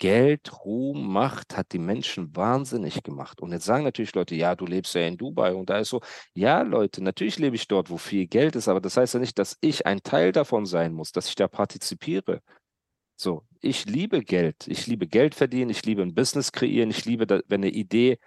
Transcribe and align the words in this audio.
Geld, 0.00 0.64
Ruhm, 0.64 1.12
Macht 1.12 1.56
hat 1.56 1.72
die 1.72 1.78
Menschen 1.78 2.34
wahnsinnig 2.34 3.02
gemacht. 3.02 3.40
Und 3.40 3.52
jetzt 3.52 3.66
sagen 3.66 3.84
natürlich 3.84 4.14
Leute, 4.14 4.34
ja, 4.34 4.56
du 4.56 4.64
lebst 4.64 4.94
ja 4.94 5.06
in 5.06 5.18
Dubai 5.18 5.54
und 5.54 5.68
da 5.70 5.78
ist 5.78 5.90
so, 5.90 6.00
ja, 6.34 6.62
Leute, 6.62 7.04
natürlich 7.04 7.38
lebe 7.38 7.54
ich 7.54 7.68
dort, 7.68 7.90
wo 7.90 7.98
viel 7.98 8.26
Geld 8.26 8.56
ist, 8.56 8.66
aber 8.66 8.80
das 8.80 8.96
heißt 8.96 9.14
ja 9.14 9.20
nicht, 9.20 9.38
dass 9.38 9.58
ich 9.60 9.86
ein 9.86 10.02
Teil 10.02 10.32
davon 10.32 10.64
sein 10.64 10.94
muss, 10.94 11.12
dass 11.12 11.28
ich 11.28 11.34
da 11.34 11.48
partizipiere. 11.48 12.40
So, 13.16 13.44
ich 13.60 13.84
liebe 13.84 14.22
Geld. 14.22 14.66
Ich 14.66 14.86
liebe 14.86 15.06
Geld 15.06 15.34
verdienen, 15.34 15.70
ich 15.70 15.84
liebe 15.84 16.00
ein 16.00 16.14
Business 16.14 16.50
kreieren, 16.50 16.90
ich 16.90 17.04
liebe, 17.04 17.42
wenn 17.46 17.60
eine 17.60 17.70
Idee, 17.70 18.18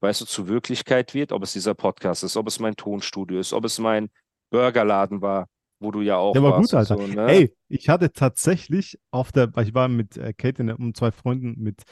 weißt 0.00 0.22
du, 0.22 0.24
zur 0.24 0.48
Wirklichkeit 0.48 1.12
wird, 1.12 1.32
ob 1.32 1.42
es 1.42 1.52
dieser 1.52 1.74
Podcast 1.74 2.24
ist, 2.24 2.38
ob 2.38 2.48
es 2.48 2.58
mein 2.58 2.74
Tonstudio 2.74 3.38
ist, 3.38 3.52
ob 3.52 3.66
es 3.66 3.78
mein 3.78 4.08
Burgerladen 4.50 5.20
war, 5.20 5.46
wo 5.80 5.90
du 5.90 6.00
ja 6.00 6.16
auch 6.16 6.32
Der 6.32 6.42
war 6.42 6.52
warst 6.52 6.70
gut, 6.70 6.72
und 6.72 6.78
Alter. 6.78 6.96
So, 6.96 7.06
ne? 7.06 7.26
Ey, 7.28 7.56
ich 7.68 7.88
hatte 7.88 8.12
tatsächlich 8.12 8.98
auf 9.10 9.32
der, 9.32 9.50
ich 9.58 9.74
war 9.74 9.88
mit 9.88 10.16
äh, 10.16 10.32
Kate 10.32 10.76
um 10.76 10.94
zwei 10.94 11.12
Freunden 11.12 11.54
mit, 11.58 11.82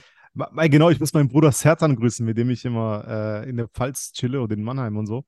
genau, 0.69 0.91
ich 0.91 1.01
muss 1.01 1.15
meinen 1.15 1.29
Bruder 1.29 1.53
Sertan 1.53 1.97
grüßen, 1.97 2.25
mit 2.25 2.37
dem 2.37 2.51
ich 2.51 2.65
immer 2.65 3.05
äh, 3.07 3.49
in 3.49 3.57
der 3.57 3.69
Pfalz 3.69 4.13
chille 4.13 4.41
oder 4.41 4.55
in 4.55 4.63
Mannheim 4.63 4.97
und 4.97 5.07
so. 5.07 5.25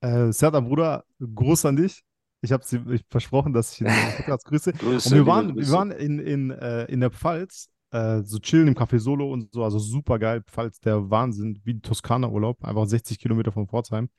Äh, 0.00 0.32
Sertan, 0.32 0.66
Bruder, 0.66 1.04
Gruß 1.20 1.64
an 1.66 1.76
dich. 1.76 2.02
Ich 2.42 2.52
habe 2.52 2.62
ich 2.92 3.02
versprochen, 3.08 3.52
dass 3.52 3.72
ich 3.72 3.80
ihn 3.80 3.86
Podcast 4.16 4.44
grüße. 4.44 4.72
Grüße, 4.78 5.08
Und 5.08 5.14
wir 5.14 5.26
waren, 5.26 5.56
wir 5.56 5.70
waren 5.70 5.90
in, 5.90 6.18
in, 6.18 6.50
äh, 6.50 6.84
in 6.84 7.00
der 7.00 7.10
Pfalz, 7.10 7.70
äh, 7.90 8.22
so 8.22 8.38
chillen 8.38 8.68
im 8.68 8.74
Café 8.74 8.98
Solo 8.98 9.32
und 9.32 9.52
so, 9.52 9.64
also 9.64 9.78
super 9.78 10.18
geil. 10.18 10.42
Pfalz, 10.46 10.78
der 10.80 11.08
Wahnsinn, 11.10 11.60
wie 11.64 11.80
Toskana-Urlaub, 11.80 12.62
einfach 12.64 12.86
60 12.86 13.18
Kilometer 13.18 13.52
von 13.52 13.66
Pforzheim. 13.66 14.10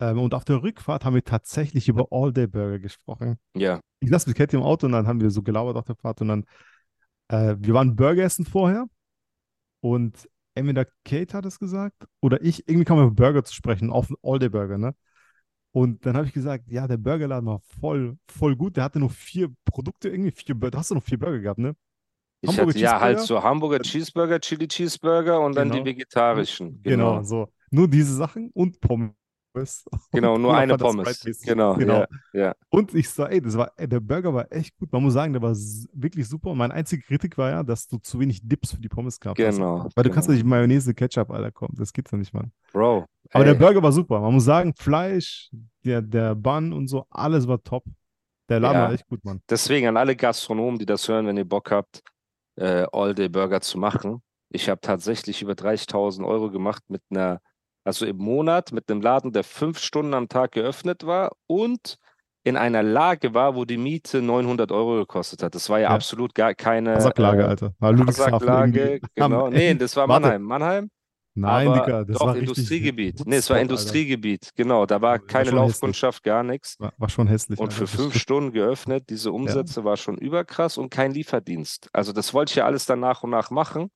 Ähm, 0.00 0.18
und 0.18 0.34
auf 0.34 0.44
der 0.44 0.62
Rückfahrt 0.62 1.04
haben 1.04 1.14
wir 1.14 1.24
tatsächlich 1.24 1.88
über 1.88 2.06
All-Day-Burger 2.10 2.78
gesprochen. 2.78 3.38
Ja, 3.56 3.80
Ich 4.00 4.10
saß 4.10 4.26
mit 4.26 4.36
Katie 4.36 4.56
im 4.56 4.62
Auto 4.62 4.86
und 4.86 4.92
dann 4.92 5.06
haben 5.06 5.20
wir 5.20 5.30
so 5.30 5.42
gelabert 5.42 5.76
auf 5.76 5.84
der 5.86 5.96
Fahrt 5.96 6.20
und 6.20 6.28
dann, 6.28 6.44
äh, 7.28 7.56
wir 7.58 7.74
waren 7.74 7.96
Burger 7.96 8.22
essen 8.22 8.44
vorher 8.44 8.86
und 9.80 10.28
entweder 10.54 10.86
Kate 11.04 11.34
hat 11.36 11.46
es 11.46 11.58
gesagt 11.58 12.06
oder 12.20 12.42
ich, 12.42 12.68
irgendwie 12.68 12.84
kam 12.84 12.98
auf 12.98 13.14
Burger 13.14 13.44
zu 13.44 13.54
sprechen, 13.54 13.90
auf 13.90 14.12
All-Day-Burger, 14.22 14.78
ne? 14.78 14.94
Und 15.72 16.06
dann 16.06 16.16
habe 16.16 16.26
ich 16.26 16.32
gesagt, 16.32 16.70
ja, 16.70 16.88
der 16.88 16.96
Burgerladen 16.96 17.46
war 17.46 17.60
voll, 17.80 18.18
voll 18.28 18.56
gut. 18.56 18.76
Der 18.76 18.84
hatte 18.84 18.98
nur 18.98 19.10
vier 19.10 19.48
Produkte, 19.64 20.08
irgendwie 20.08 20.32
vier 20.32 20.54
Burger. 20.54 20.78
Hast 20.78 20.90
du 20.90 20.94
noch 20.96 21.04
vier 21.04 21.18
Burger 21.18 21.40
gehabt, 21.40 21.58
ne? 21.60 21.76
ich 22.40 22.48
Hamburger 22.48 22.70
hatte 22.70 22.78
ja 22.78 23.00
halt 23.00 23.20
Cheeseburger? 23.20 23.26
so 23.26 23.42
Hamburger 23.42 23.80
Cheeseburger, 23.80 24.40
Chili 24.40 24.68
Cheeseburger 24.68 25.40
und 25.40 25.56
dann 25.56 25.70
die 25.70 25.78
Genau. 25.78 25.84
vegetarischen. 25.84 26.82
Genau, 26.82 27.20
Genau, 27.20 27.22
so. 27.22 27.52
Nur 27.70 27.88
diese 27.88 28.14
Sachen 28.14 28.50
und 28.54 28.80
Pommes. 28.80 29.12
Genau, 30.12 30.34
Und 30.34 30.42
nur 30.42 30.56
eine 30.56 30.76
Pommes. 30.76 31.20
Genau, 31.44 31.74
Genau. 31.74 32.00
ja, 32.00 32.06
ja. 32.32 32.54
Und 32.70 32.94
ich 32.94 33.08
sag, 33.10 33.30
ey, 33.32 33.40
das 33.40 33.56
war, 33.56 33.72
ey, 33.76 33.88
der 33.88 34.00
Burger 34.00 34.32
war 34.34 34.46
echt 34.52 34.76
gut. 34.76 34.92
Man 34.92 35.02
muss 35.02 35.14
sagen, 35.14 35.32
der 35.32 35.42
war 35.42 35.54
wirklich 35.92 36.28
super. 36.28 36.50
Und 36.50 36.58
meine 36.58 36.74
einzige 36.74 37.02
Kritik 37.02 37.36
war 37.38 37.50
ja, 37.50 37.62
dass 37.62 37.86
du 37.86 37.98
zu 37.98 38.18
wenig 38.20 38.40
Dips 38.42 38.72
für 38.72 38.80
die 38.80 38.88
Pommes 38.88 39.18
gehabt 39.20 39.40
hast. 39.40 39.56
Genau, 39.56 39.88
Weil 39.94 40.04
du 40.04 40.10
kannst 40.10 40.28
ja 40.28 40.34
genau. 40.34 40.44
nicht 40.44 40.50
Mayonnaise, 40.50 40.94
Ketchup, 40.94 41.30
Alter, 41.30 41.50
kommen. 41.52 41.74
Das 41.76 41.92
gibt's 41.92 42.10
ja 42.10 42.18
nicht, 42.18 42.32
Mann. 42.34 42.52
Bro. 42.72 43.04
Aber 43.32 43.44
der 43.44 43.54
ey, 43.54 43.58
Burger 43.58 43.82
war 43.82 43.92
super. 43.92 44.20
Man 44.20 44.34
muss 44.34 44.44
sagen, 44.44 44.72
Fleisch, 44.74 45.50
der, 45.84 46.02
der 46.02 46.34
Bun 46.34 46.72
und 46.72 46.88
so, 46.88 47.04
alles 47.10 47.46
war 47.46 47.62
top. 47.62 47.84
Der 48.48 48.60
Laden 48.60 48.76
Ja. 48.76 48.82
war 48.84 48.92
echt 48.92 49.06
gut, 49.06 49.24
Mann. 49.24 49.40
Deswegen 49.50 49.88
an 49.88 49.96
alle 49.96 50.16
Gastronomen, 50.16 50.78
die 50.78 50.86
das 50.86 51.06
hören, 51.08 51.26
wenn 51.26 51.36
ihr 51.36 51.44
Bock 51.44 51.70
habt, 51.70 52.00
äh, 52.56 52.86
All-Day-Burger 52.92 53.60
zu 53.60 53.78
machen. 53.78 54.22
Ich 54.50 54.70
habe 54.70 54.80
tatsächlich 54.80 55.42
über 55.42 55.52
30.000 55.54 56.26
Euro 56.26 56.50
gemacht 56.50 56.82
mit 56.88 57.02
einer, 57.10 57.40
also 57.88 58.06
im 58.06 58.18
Monat, 58.18 58.70
mit 58.72 58.90
einem 58.90 59.00
Laden, 59.00 59.32
der 59.32 59.44
fünf 59.44 59.78
Stunden 59.80 60.14
am 60.14 60.28
Tag 60.28 60.52
geöffnet 60.52 61.06
war 61.06 61.32
und 61.46 61.96
in 62.44 62.56
einer 62.56 62.82
Lage 62.82 63.34
war, 63.34 63.56
wo 63.56 63.64
die 63.64 63.76
Miete 63.78 64.22
900 64.22 64.70
Euro 64.72 64.96
gekostet 64.96 65.42
hat. 65.42 65.54
Das 65.54 65.68
war 65.68 65.78
ja, 65.80 65.88
Ja. 65.88 65.94
absolut 65.94 66.34
gar 66.34 66.54
keine 66.54 67.00
Sacklage, 67.00 67.42
äh, 67.42 67.46
Alter. 67.46 67.72
War 67.78 67.92
Ludwigshafen 67.92 68.32
Hasacklage, 68.34 69.00
genau. 69.14 69.48
Nee, 69.48 69.74
das 69.74 69.96
war 69.96 70.06
Warte. 70.08 70.22
Mannheim. 70.22 70.42
Mannheim? 70.42 70.90
Nein, 71.34 71.68
aber 71.68 71.80
Digga, 71.80 72.04
das 72.04 72.18
doch 72.18 72.26
war 72.26 72.36
Industriegebiet. 72.36 73.22
Nee, 73.24 73.36
es 73.36 73.48
war 73.48 73.56
Hotspot, 73.56 73.56
Alter. 73.56 73.62
Industriegebiet, 73.62 74.50
genau. 74.56 74.86
Da 74.86 75.00
war 75.00 75.12
War 75.12 75.18
keine 75.20 75.44
hässlich. 75.46 75.54
Laufkundschaft, 75.54 76.24
gar 76.24 76.42
nichts. 76.42 76.74
War, 76.80 76.92
war 76.98 77.08
schon 77.08 77.28
hässlich. 77.28 77.58
Und 77.58 77.72
Alter. 77.72 77.86
für 77.86 77.96
fünf. 77.96 78.16
Stunden 78.18 78.52
geöffnet, 78.52 79.08
diese 79.08 79.30
Umsätze 79.32 79.84
war 79.84 79.96
schon 79.96 80.18
überkrass 80.18 80.78
und 80.78 80.90
kein 80.90 81.12
Lieferdienst. 81.12 81.88
Also 81.92 82.12
das 82.12 82.34
wollte 82.34 82.50
ich 82.52 82.56
ja 82.56 82.66
alles 82.66 82.86
dann 82.86 83.00
nach 83.00 83.22
und 83.22 83.30
nach 83.30 83.50
machen 83.50 83.90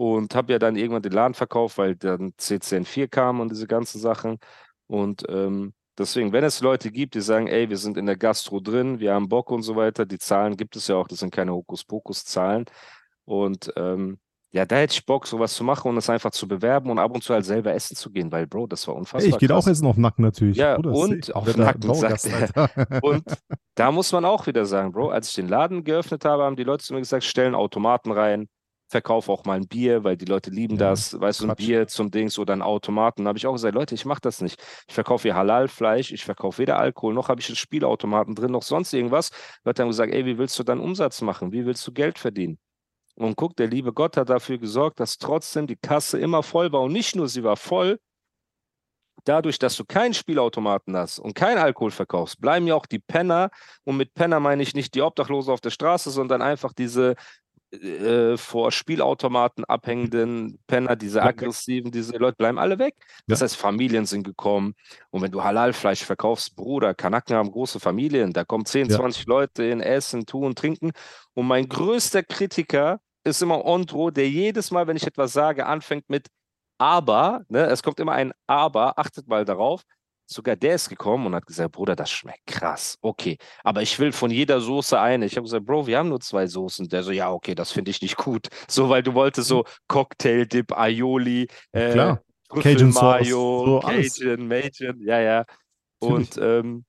und 0.00 0.34
habe 0.34 0.50
ja 0.54 0.58
dann 0.58 0.76
irgendwann 0.76 1.02
den 1.02 1.12
Laden 1.12 1.34
verkauft, 1.34 1.76
weil 1.76 1.94
dann 1.94 2.32
CCN4 2.38 3.06
kam 3.06 3.38
und 3.38 3.50
diese 3.50 3.66
ganzen 3.66 4.00
Sachen. 4.00 4.38
Und 4.86 5.26
ähm, 5.28 5.74
deswegen, 5.98 6.32
wenn 6.32 6.42
es 6.42 6.62
Leute 6.62 6.90
gibt, 6.90 7.14
die 7.14 7.20
sagen, 7.20 7.48
ey, 7.48 7.68
wir 7.68 7.76
sind 7.76 7.98
in 7.98 8.06
der 8.06 8.16
Gastro 8.16 8.60
drin, 8.60 8.98
wir 8.98 9.12
haben 9.12 9.28
Bock 9.28 9.50
und 9.50 9.62
so 9.62 9.76
weiter, 9.76 10.06
die 10.06 10.16
Zahlen 10.18 10.56
gibt 10.56 10.74
es 10.74 10.88
ja 10.88 10.96
auch, 10.96 11.06
das 11.06 11.18
sind 11.18 11.34
keine 11.34 11.52
Hokuspokus-Zahlen. 11.52 12.64
Und 13.26 13.74
ähm, 13.76 14.18
ja, 14.52 14.64
da 14.64 14.76
hätte 14.76 14.94
ich 14.94 15.04
Bock, 15.04 15.26
sowas 15.26 15.52
zu 15.52 15.64
machen 15.64 15.90
und 15.90 15.98
es 15.98 16.08
einfach 16.08 16.30
zu 16.30 16.48
bewerben 16.48 16.88
und 16.88 16.98
ab 16.98 17.14
und 17.14 17.22
zu 17.22 17.34
halt 17.34 17.44
selber 17.44 17.74
essen 17.74 17.94
zu 17.94 18.10
gehen, 18.10 18.32
weil, 18.32 18.46
Bro, 18.46 18.68
das 18.68 18.88
war 18.88 18.96
unfassbar. 18.96 19.22
Ey, 19.22 19.28
ich 19.28 19.38
gehe 19.38 19.54
auch 19.54 19.66
essen 19.66 19.86
auf 19.86 19.98
Nacken 19.98 20.24
natürlich. 20.24 20.56
Ja, 20.56 20.76
Bruder, 20.76 20.92
und 20.92 21.36
auf 21.36 21.56
Nacken, 21.58 21.82
Dauergast, 21.82 22.24
sagt 22.24 22.56
Alter. 22.56 23.02
Und 23.02 23.24
da 23.74 23.92
muss 23.92 24.10
man 24.12 24.24
auch 24.24 24.46
wieder 24.46 24.64
sagen, 24.64 24.92
Bro, 24.92 25.10
als 25.10 25.28
ich 25.28 25.34
den 25.34 25.48
Laden 25.48 25.84
geöffnet 25.84 26.24
habe, 26.24 26.44
haben 26.44 26.56
die 26.56 26.64
Leute 26.64 26.82
zu 26.86 26.94
mir 26.94 27.00
gesagt, 27.00 27.24
stellen 27.24 27.54
Automaten 27.54 28.12
rein, 28.12 28.48
verkauf 28.90 29.28
auch 29.28 29.44
mal 29.44 29.54
ein 29.54 29.68
Bier, 29.68 30.02
weil 30.02 30.16
die 30.16 30.24
Leute 30.24 30.50
lieben 30.50 30.76
Ja, 30.76 30.90
das, 30.90 31.18
weißt 31.18 31.42
du, 31.42 31.48
ein. 31.48 31.56
Bier 31.56 31.86
zum 31.86 32.10
Dings 32.10 32.38
oder 32.38 32.52
einen 32.52 32.62
Automaten. 32.62 33.24
Da 33.24 33.28
habe 33.28 33.38
ich 33.38 33.46
auch 33.46 33.52
gesagt, 33.52 33.74
Leute, 33.74 33.94
ich 33.94 34.04
mache 34.04 34.20
das 34.20 34.40
nicht. 34.40 34.60
Ich 34.88 34.94
verkaufe 34.94 35.22
hier 35.22 35.36
Halal-Fleisch, 35.36 36.12
ich 36.12 36.24
verkaufe 36.24 36.58
weder 36.58 36.78
Alkohol, 36.78 37.14
noch 37.14 37.28
habe 37.28 37.40
ich 37.40 37.48
einen 37.48 37.56
Spielautomaten 37.56 38.34
drin, 38.34 38.50
noch 38.50 38.62
sonst 38.62 38.92
irgendwas. 38.92 39.30
Leute 39.64 39.82
haben 39.82 39.90
gesagt, 39.90 40.12
ey, 40.12 40.26
wie 40.26 40.38
willst 40.38 40.58
du 40.58 40.64
dann 40.64 40.80
Umsatz 40.80 41.22
machen? 41.22 41.52
Wie 41.52 41.64
willst 41.64 41.86
du 41.86 41.92
Geld 41.92 42.18
verdienen? 42.18 42.58
Und 43.14 43.36
guck, 43.36 43.56
der 43.56 43.68
liebe 43.68 43.92
Gott 43.92 44.16
hat 44.16 44.28
dafür 44.28 44.58
gesorgt, 44.58 44.98
dass 44.98 45.18
trotzdem 45.18 45.66
die 45.66 45.76
Kasse 45.76 46.18
immer 46.18 46.42
voll 46.42 46.72
war. 46.72 46.82
Und 46.82 46.92
nicht 46.92 47.14
nur 47.14 47.28
sie 47.28 47.44
war 47.44 47.56
voll, 47.56 47.98
dadurch, 49.24 49.58
dass 49.58 49.76
du 49.76 49.84
keinen 49.84 50.14
Spielautomaten 50.14 50.96
hast 50.96 51.18
und 51.18 51.34
kein 51.34 51.58
Alkohol 51.58 51.90
verkaufst, 51.90 52.40
bleiben 52.40 52.66
ja 52.66 52.74
auch 52.74 52.86
die 52.86 52.98
Penner, 52.98 53.50
und 53.84 53.96
mit 53.96 54.14
Penner 54.14 54.40
meine 54.40 54.62
ich 54.62 54.74
nicht 54.74 54.94
die 54.94 55.02
Obdachlosen 55.02 55.52
auf 55.52 55.60
der 55.60 55.70
Straße, 55.70 56.10
sondern 56.10 56.42
einfach 56.42 56.72
diese 56.72 57.14
äh, 57.72 58.36
vor 58.36 58.72
Spielautomaten 58.72 59.64
abhängenden 59.64 60.58
Penner, 60.66 60.96
diese 60.96 61.22
aggressiven, 61.22 61.90
diese 61.90 62.16
Leute 62.16 62.36
bleiben 62.36 62.58
alle 62.58 62.78
weg. 62.78 62.94
Das 63.26 63.40
Ja. 63.40 63.44
heißt, 63.44 63.56
Familien 63.56 64.06
sind 64.06 64.24
gekommen. 64.24 64.74
Und 65.10 65.22
wenn 65.22 65.30
du 65.30 65.42
Halalfleisch 65.44 66.04
verkaufst, 66.04 66.56
Bruder, 66.56 66.94
Kanaken 66.94 67.36
haben 67.36 67.50
große 67.50 67.78
Familien, 67.80 68.32
da 68.32 68.44
kommen 68.44 68.64
10, 68.66 68.88
Ja. 68.88 68.96
20 68.96 69.26
Leute 69.26 69.64
in 69.64 69.80
Essen, 69.80 70.26
Tun, 70.26 70.54
Trinken. 70.54 70.90
Und 71.34 71.46
mein 71.46 71.68
größter 71.68 72.22
Kritiker 72.22 73.00
ist 73.24 73.42
immer 73.42 73.64
Ondro, 73.64 74.10
der 74.10 74.28
jedes 74.28 74.70
Mal, 74.70 74.86
wenn 74.86 74.96
ich 74.96 75.06
etwas 75.06 75.32
sage, 75.32 75.66
anfängt 75.66 76.08
mit 76.08 76.26
aber, 76.78 77.44
ne, 77.48 77.66
es 77.66 77.82
kommt 77.82 78.00
immer 78.00 78.12
ein 78.12 78.32
aber, 78.46 78.98
achtet 78.98 79.28
mal 79.28 79.44
darauf. 79.44 79.82
Sogar 80.32 80.54
der 80.56 80.76
ist 80.76 80.88
gekommen 80.88 81.26
und 81.26 81.34
hat 81.34 81.46
gesagt, 81.46 81.72
Bruder, 81.72 81.96
das 81.96 82.10
schmeckt 82.10 82.46
krass. 82.46 82.96
Okay, 83.02 83.36
aber 83.64 83.82
ich 83.82 83.98
will 83.98 84.12
von 84.12 84.30
jeder 84.30 84.60
Soße 84.60 84.98
eine. 85.00 85.26
Ich 85.26 85.36
habe 85.36 85.44
gesagt, 85.44 85.66
Bro, 85.66 85.86
wir 85.88 85.98
haben 85.98 86.08
nur 86.08 86.20
zwei 86.20 86.46
Soßen. 86.46 86.88
Der 86.88 87.02
so, 87.02 87.10
ja, 87.10 87.30
okay, 87.32 87.54
das 87.54 87.72
finde 87.72 87.90
ich 87.90 88.00
nicht 88.02 88.16
gut. 88.16 88.48
So, 88.68 88.88
weil 88.88 89.02
du 89.02 89.14
wolltest 89.14 89.48
so 89.48 89.64
Cocktail-Dip, 89.88 90.72
Aioli, 90.78 91.48
äh, 91.72 91.92
Klar. 91.92 92.22
Trüffel 92.48 92.76
Cajun 92.76 92.92
Mayo, 92.92 93.66
so. 93.66 93.80
Cajun, 93.80 94.46
Majin, 94.48 95.00
ja, 95.06 95.20
ja. 95.20 95.44
Und 96.00 96.38
ähm, 96.40 96.84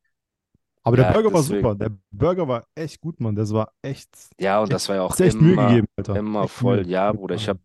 Aber 0.83 0.95
der 0.97 1.05
Ja, 1.05 1.11
Burger 1.11 1.33
war 1.33 1.41
deswegen. 1.41 1.61
super. 1.61 1.75
Der 1.75 1.91
Burger 2.11 2.47
war 2.47 2.67
echt 2.75 3.01
gut, 3.01 3.19
Mann. 3.19 3.35
Das 3.35 3.53
war 3.53 3.73
echt. 3.81 4.09
ja, 4.39 4.61
und 4.61 4.71
das 4.73 4.89
war 4.89 4.95
ja 4.97 5.01
auch 5.03 5.19
echt 5.19 5.39
Mühe 5.39 5.53
immer, 5.53 5.67
gegeben, 5.67 5.87
Alter. 5.95 6.15
immer 6.15 6.45
Echt 6.45 6.53
voll. 6.53 6.83
Mühe. 6.83 6.85
Ja, 6.85 7.11
Bruder, 7.13 7.35
ich 7.35 7.47
habe 7.49 7.59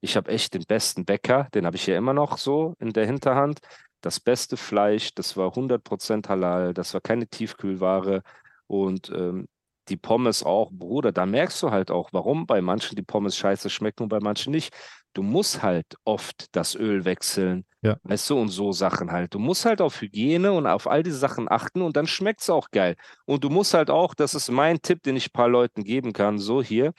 ich 0.00 0.16
hab 0.16 0.28
echt 0.28 0.54
den 0.54 0.64
besten 0.64 1.04
Bäcker, 1.04 1.48
den 1.54 1.66
habe 1.66 1.76
ich 1.76 1.86
ja 1.86 1.96
immer 1.96 2.12
noch 2.12 2.38
so 2.38 2.74
in 2.78 2.92
der 2.92 3.06
Hinterhand. 3.06 3.60
Das 4.00 4.20
beste 4.20 4.56
Fleisch, 4.56 5.14
das 5.14 5.36
war 5.36 5.54
100% 5.54 6.28
halal, 6.28 6.74
das 6.74 6.94
war 6.94 7.00
keine 7.00 7.26
Tiefkühlware 7.26 8.22
und 8.66 9.10
ähm, 9.10 9.48
die 9.88 9.96
Pommes 9.96 10.42
auch, 10.42 10.70
Bruder, 10.72 11.12
da 11.12 11.26
merkst 11.26 11.62
du 11.62 11.70
halt 11.70 11.90
auch, 11.90 12.10
warum 12.12 12.46
bei 12.46 12.60
manchen 12.60 12.96
die 12.96 13.02
Pommes 13.02 13.36
scheiße 13.36 13.70
schmecken 13.70 14.04
und 14.04 14.08
bei 14.08 14.20
manchen 14.20 14.50
nicht. 14.50 14.74
Du 15.14 15.22
musst 15.22 15.62
halt 15.62 15.86
oft 16.04 16.54
das 16.54 16.74
Öl 16.74 17.04
wechseln. 17.04 17.64
Ja. 17.80 17.96
Weißt 18.02 18.28
du, 18.30 18.38
und 18.38 18.48
so 18.48 18.72
Sachen 18.72 19.10
halt. 19.10 19.34
Du 19.34 19.38
musst 19.38 19.64
halt 19.64 19.80
auf 19.80 20.00
Hygiene 20.00 20.52
und 20.52 20.66
auf 20.66 20.86
all 20.86 21.02
diese 21.02 21.18
Sachen 21.18 21.50
achten 21.50 21.82
und 21.82 21.96
dann 21.96 22.06
schmeckt 22.06 22.40
es 22.42 22.50
auch 22.50 22.70
geil. 22.70 22.96
Und 23.24 23.44
du 23.44 23.50
musst 23.50 23.74
halt 23.74 23.90
auch, 23.90 24.14
das 24.14 24.34
ist 24.34 24.50
mein 24.50 24.82
Tipp, 24.82 25.02
den 25.02 25.16
ich 25.16 25.28
ein 25.28 25.32
paar 25.32 25.48
Leuten 25.48 25.84
geben 25.84 26.12
kann, 26.12 26.38
so 26.38 26.62
hier. 26.62 26.92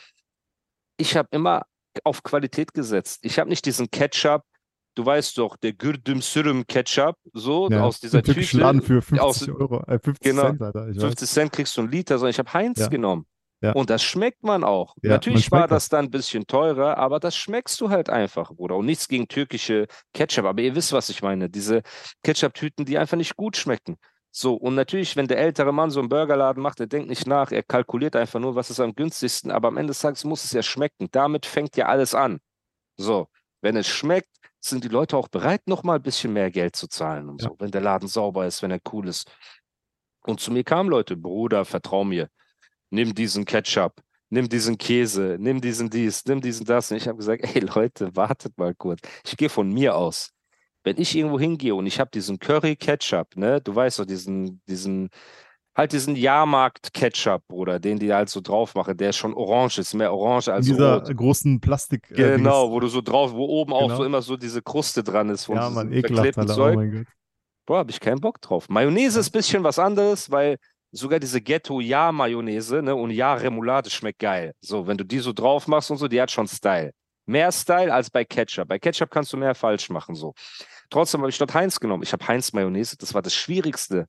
Ich 0.97 1.15
habe 1.15 1.29
immer 1.31 1.65
auf 2.03 2.23
Qualität 2.23 2.73
gesetzt. 2.73 3.19
Ich 3.23 3.39
habe 3.39 3.49
nicht 3.49 3.65
diesen 3.65 3.91
Ketchup, 3.91 4.43
du 4.99 5.05
weißt 5.05 5.37
doch, 5.37 5.55
der 5.57 5.73
Gürdüm 5.73 6.21
Sürüm 6.21 6.67
Ketchup, 6.67 7.15
so 7.33 7.69
Ja, 7.69 7.83
aus 7.83 7.99
dieser 7.99 8.21
Tüte. 8.21 8.57
Laden 8.57 8.81
für 8.81 9.01
50 9.01 9.19
aus- 9.21 9.47
Euro, 9.47 9.81
äh, 9.87 9.97
50 9.99 10.19
Genau. 10.31 10.41
Cent, 10.43 10.61
Alter. 10.61 10.89
Ich 10.89 10.95
weiß. 10.97 11.03
50 11.03 11.29
Cent 11.29 11.51
kriegst 11.53 11.77
du 11.77 11.81
einen 11.81 11.91
Liter, 11.91 12.17
sondern 12.17 12.31
ich 12.31 12.39
habe 12.39 12.53
Heinz 12.53 12.79
Ja. 12.79 12.87
genommen. 12.87 13.25
Ja. 13.61 13.73
Und 13.73 13.89
das 13.89 14.03
schmeckt 14.03 14.43
man 14.43 14.63
auch. 14.63 14.95
Ja, 15.01 15.11
Natürlich 15.11 15.51
man 15.51 15.61
war 15.61 15.67
das 15.67 15.89
dann 15.89 16.05
ein 16.05 16.11
bisschen 16.11 16.47
teurer, 16.47 16.97
aber 16.97 17.19
das 17.19 17.35
schmeckst 17.35 17.79
du 17.81 17.89
halt 17.89 18.09
einfach, 18.09 18.53
Bruder. 18.53 18.75
Und 18.77 18.85
nichts 18.85 19.07
gegen 19.09 19.27
türkische 19.27 19.87
Ketchup, 20.13 20.45
aber 20.45 20.61
ihr 20.61 20.75
wisst, 20.75 20.93
was 20.93 21.09
ich 21.09 21.21
meine. 21.21 21.49
Diese 21.49 21.81
Ketchup-Tüten, 22.23 22.85
die 22.85 22.97
einfach 22.97 23.17
nicht 23.17 23.35
gut 23.35 23.57
schmecken. 23.57 23.97
So, 24.31 24.53
und 24.53 24.75
natürlich, 24.75 25.15
wenn 25.15 25.27
der 25.27 25.39
ältere 25.39 25.73
Mann 25.73 25.89
so 25.89 25.99
einen 25.99 26.07
Burgerladen 26.09 26.61
macht, 26.61 26.79
der 26.79 26.87
denkt 26.87 27.09
nicht 27.09 27.25
nach, 27.27 27.51
er 27.51 27.63
kalkuliert 27.63 28.15
einfach 28.15 28.39
nur, 28.39 28.55
was 28.55 28.69
ist 28.69 28.79
am 28.79 28.93
günstigsten, 28.93 29.49
aber 29.51 29.69
am 29.69 29.77
Ende 29.77 29.91
des 29.91 29.99
Tages 29.99 30.23
muss 30.23 30.43
es 30.43 30.51
ja 30.51 30.61
schmecken. 30.61 31.07
Damit 31.11 31.45
fängt 31.45 31.75
ja 31.77 31.87
alles 31.87 32.13
an. 32.15 32.39
So, 32.97 33.27
wenn 33.61 33.75
es 33.75 33.87
schmeckt, 33.87 34.29
sind 34.61 34.83
die 34.83 34.89
Leute 34.89 35.17
auch 35.17 35.27
bereit, 35.27 35.67
nochmal 35.67 35.97
ein 35.97 36.03
bisschen 36.03 36.33
mehr 36.33 36.51
Geld 36.51 36.75
zu 36.75 36.87
zahlen 36.87 37.29
und 37.29 37.41
Ja. 37.41 37.49
so, 37.49 37.55
wenn 37.59 37.71
der 37.71 37.81
Laden 37.81 38.07
sauber 38.07 38.45
ist, 38.45 38.61
wenn 38.61 38.71
er 38.71 38.79
cool 38.91 39.07
ist. 39.07 39.29
Und 40.25 40.39
zu 40.39 40.51
mir 40.51 40.63
kamen 40.63 40.89
Leute, 40.89 41.15
Bruder, 41.17 41.65
vertrau 41.65 42.03
mir, 42.03 42.29
nimm 42.91 43.15
diesen 43.15 43.45
Ketchup, 43.45 44.01
nimm 44.29 44.49
diesen 44.49 44.77
Käse, 44.77 45.37
nimm 45.39 45.61
diesen 45.61 45.89
dies, 45.89 46.25
nimm 46.25 46.41
diesen 46.41 46.65
das. 46.65 46.91
Und 46.91 46.97
ich 46.97 47.07
habe 47.07 47.17
gesagt, 47.17 47.43
ey 47.55 47.61
Leute, 47.61 48.15
wartet 48.15 48.57
mal 48.57 48.75
kurz. 48.75 49.01
Ich 49.25 49.37
gehe 49.37 49.49
von 49.49 49.69
mir 49.71 49.95
aus. 49.95 50.31
Wenn 50.83 50.97
ich 50.99 51.15
irgendwo 51.15 51.39
hingehe 51.39 51.75
und 51.75 51.85
ich 51.87 51.99
habe 51.99 52.09
diesen 52.11 52.39
Curry 52.39 52.75
Ketchup, 52.75 53.35
ne, 53.35 53.61
du 53.61 53.75
weißt 53.75 53.99
doch, 53.99 54.05
diesen, 54.05 54.61
diesen, 54.67 55.09
halt 55.75 55.91
diesen 55.93 56.15
Jahrmarkt-Ketchup, 56.15 57.43
Bruder, 57.47 57.79
den 57.79 57.99
die 57.99 58.13
halt 58.13 58.29
so 58.29 58.41
drauf 58.41 58.75
machen, 58.75 58.97
der 58.97 59.13
schon 59.13 59.33
orange 59.33 59.77
ist, 59.79 59.93
mehr 59.93 60.13
orange 60.13 60.49
als 60.51 60.65
dieser 60.65 60.99
rot. 61.05 61.15
großen 61.15 61.59
Plastik. 61.61 62.09
äh, 62.11 62.37
Genau, 62.37 62.71
wo 62.71 62.79
du 62.79 62.87
so 62.87 63.01
drauf, 63.01 63.31
wo 63.33 63.45
oben 63.45 63.73
auch 63.73 63.83
Genau. 63.83 63.95
so 63.97 64.03
immer 64.03 64.21
so 64.21 64.35
diese 64.35 64.61
Kruste 64.61 65.03
dran 65.03 65.29
ist 65.29 65.47
Ja, 65.47 65.69
man, 65.69 65.91
ekelhaft, 65.93 66.37
Alter. 66.37 66.53
Oh 66.53 66.55
Zeug. 66.55 66.75
mein 66.75 66.91
Gott. 66.91 67.07
Boah, 67.65 67.77
habe 67.79 67.91
ich 67.91 67.99
keinen 67.99 68.19
Bock 68.19 68.41
drauf. 68.41 68.67
Mayonnaise 68.67 69.19
ist 69.19 69.29
ein 69.29 69.37
bisschen 69.37 69.63
was 69.63 69.77
anderes, 69.79 70.29
weil 70.31 70.57
sogar 70.91 71.19
diese 71.19 71.39
Ghetto-Ja-Mayonnaise 71.39 72.81
ne, 72.81 72.95
und 72.95 73.11
Ja-Remoulade 73.11 73.89
schmeckt 73.89 74.19
geil. 74.19 74.53
So, 74.61 74.87
wenn 74.87 74.97
du 74.97 75.03
die 75.03 75.19
so 75.19 75.33
drauf 75.33 75.67
machst 75.67 75.91
und 75.91 75.97
so, 75.97 76.07
die 76.07 76.19
hat 76.21 76.31
schon 76.31 76.47
Style. 76.47 76.91
Mehr 77.27 77.51
Style 77.51 77.93
als 77.93 78.09
bei 78.09 78.25
Ketchup. 78.25 78.67
Bei 78.67 78.79
Ketchup 78.79 79.11
kannst 79.11 79.31
du 79.33 79.37
mehr 79.37 79.53
falsch 79.53 79.89
machen. 79.91 80.15
So. 80.15 80.33
Trotzdem 80.89 81.21
habe 81.21 81.29
ich 81.29 81.37
dort 81.37 81.53
Heinz 81.53 81.79
genommen. 81.79 82.01
Ich 82.01 82.11
habe 82.11 82.27
Heinz-Mayonnaise, 82.27 82.97
das 82.97 83.13
war 83.13 83.21
das 83.21 83.35
Schwierigste. 83.35 84.07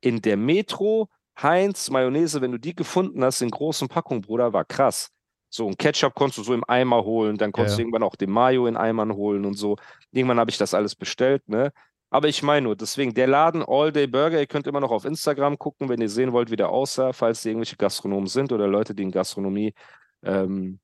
In 0.00 0.20
der 0.22 0.36
Metro 0.36 1.08
Heinz-Mayonnaise, 1.40 2.40
wenn 2.40 2.52
du 2.52 2.58
die 2.58 2.74
gefunden 2.74 3.22
hast 3.24 3.42
in 3.42 3.50
großen 3.50 3.88
Packungen, 3.88 4.22
Bruder, 4.22 4.52
war 4.52 4.64
krass. 4.64 5.10
So, 5.48 5.66
und 5.66 5.78
Ketchup 5.78 6.14
konntest 6.14 6.38
du 6.38 6.42
so 6.42 6.54
im 6.54 6.64
Eimer 6.66 7.04
holen, 7.04 7.36
dann 7.36 7.52
konntest 7.52 7.74
Ja, 7.74 7.76
du 7.76 7.82
irgendwann 7.82 8.02
auch 8.02 8.16
den 8.16 8.30
Mayo 8.30 8.66
in 8.66 8.76
Eimern 8.76 9.12
holen 9.14 9.44
und 9.44 9.54
so. 9.54 9.76
Irgendwann 10.12 10.40
habe 10.40 10.50
ich 10.50 10.58
das 10.58 10.74
alles 10.74 10.94
bestellt, 10.94 11.48
ne? 11.48 11.72
Aber 12.10 12.28
ich 12.28 12.42
meine 12.42 12.62
nur, 12.64 12.76
deswegen 12.76 13.14
der 13.14 13.26
Laden 13.26 13.64
All 13.66 13.90
Day 13.92 14.06
Burger, 14.06 14.38
ihr 14.38 14.46
könnt 14.46 14.66
immer 14.66 14.80
noch 14.80 14.92
auf 14.92 15.04
Instagram 15.04 15.58
gucken, 15.58 15.88
wenn 15.88 16.00
ihr 16.00 16.08
sehen 16.08 16.32
wollt, 16.32 16.50
wie 16.50 16.56
der 16.56 16.70
aussah, 16.70 17.12
falls 17.12 17.44
ihr 17.44 17.50
irgendwelche 17.50 17.76
Gastronomen 17.76 18.28
sind 18.28 18.52
oder 18.52 18.68
Leute, 18.68 18.94
die 18.94 19.02
in 19.02 19.10
Gastronomie 19.10 19.74
ähm, 20.22 20.78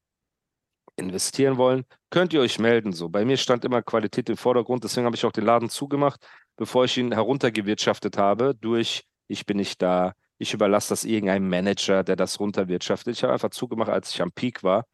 investieren 0.96 1.56
wollen, 1.56 1.84
könnt 2.10 2.32
ihr 2.32 2.40
euch 2.40 2.58
melden. 2.58 2.92
So, 2.92 3.08
bei 3.08 3.24
mir 3.24 3.36
stand 3.36 3.64
immer 3.64 3.82
Qualität 3.82 4.28
im 4.30 4.36
Vordergrund, 4.36 4.84
deswegen 4.84 5.06
habe 5.06 5.16
ich 5.16 5.24
auch 5.24 5.32
den 5.32 5.44
Laden 5.44 5.70
zugemacht, 5.70 6.26
bevor 6.56 6.84
ich 6.84 6.96
ihn 6.98 7.12
heruntergewirtschaftet 7.12 8.18
habe, 8.18 8.54
durch 8.54 9.04
ich 9.28 9.46
bin 9.46 9.56
nicht 9.56 9.80
da, 9.82 10.12
ich 10.38 10.52
überlasse 10.54 10.90
das 10.90 11.04
irgendeinem 11.04 11.48
Manager, 11.48 12.02
der 12.04 12.16
das 12.16 12.38
runterwirtschaftet. 12.40 13.14
Ich 13.16 13.22
habe 13.22 13.32
einfach 13.32 13.50
zugemacht, 13.50 13.88
als 13.90 14.12
ich 14.14 14.20
am 14.22 14.32
Peak 14.32 14.62
war. 14.62 14.84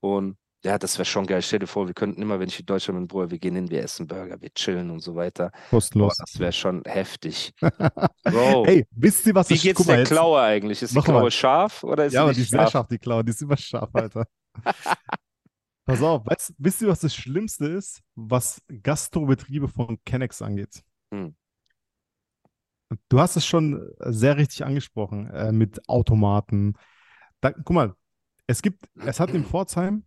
Und 0.00 0.36
ja, 0.64 0.78
das 0.78 0.96
wäre 0.98 1.04
schon 1.06 1.26
geil. 1.26 1.42
Stell 1.42 1.58
dir 1.58 1.66
vor, 1.66 1.86
wir 1.86 1.94
könnten 1.94 2.22
immer, 2.22 2.38
wenn 2.40 2.48
ich 2.48 2.60
in 2.60 2.66
Deutschland 2.66 2.98
bin, 2.98 3.08
Bruder, 3.08 3.30
wir 3.30 3.38
gehen 3.38 3.54
hin, 3.54 3.70
wir 3.70 3.82
essen 3.82 4.06
Burger, 4.06 4.40
wir 4.40 4.50
chillen 4.54 4.90
und 4.90 5.00
so 5.00 5.14
weiter. 5.14 5.50
Boah, 5.52 5.76
Kostenlos. 5.76 6.16
das 6.16 6.38
wäre 6.38 6.52
schon 6.52 6.82
heftig. 6.86 7.52
Bro, 8.24 8.64
Ey, 8.66 8.86
wisst 8.90 9.26
ihr, 9.26 9.34
was 9.34 9.50
wie 9.50 9.58
geht's 9.58 9.84
der 9.84 9.98
jetzt- 9.98 10.08
Klaue 10.08 10.40
eigentlich? 10.40 10.82
Ist 10.82 10.94
die. 10.94 11.00
Klaue 11.00 11.30
scharf 11.30 11.82
oder 11.84 12.06
ist 12.06 12.12
Ja, 12.14 12.20
sie 12.20 12.22
aber 12.24 12.32
die 12.34 12.40
ist 12.42 12.50
sehr 12.50 12.60
scharf? 12.60 12.70
scharf, 12.72 12.88
die 12.88 12.98
Klaue, 12.98 13.24
die 13.24 13.30
ist 13.30 13.42
immer 13.42 13.56
scharf, 13.56 13.90
Alter. 13.92 14.26
Pass 15.86 16.02
auf, 16.02 16.24
weißt, 16.26 16.54
wisst 16.58 16.80
ihr, 16.82 16.88
was 16.88 17.00
das 17.00 17.14
Schlimmste 17.14 17.66
ist, 17.66 18.02
was 18.14 18.62
Gastrobetriebe 18.82 19.68
von 19.68 19.98
Kennex 20.06 20.40
angeht? 20.40 20.82
Hm. 21.12 21.34
Du 23.08 23.20
hast 23.20 23.36
es 23.36 23.44
schon 23.46 23.90
sehr 23.98 24.36
richtig 24.36 24.64
angesprochen, 24.64 25.28
äh, 25.30 25.52
mit 25.52 25.88
Automaten. 25.88 26.74
Da, 27.40 27.50
guck 27.50 27.70
mal, 27.70 27.94
es 28.46 28.62
gibt, 28.62 28.84
es 29.04 29.20
hat 29.20 29.30
in 29.30 29.44
Pforzheim 29.44 30.04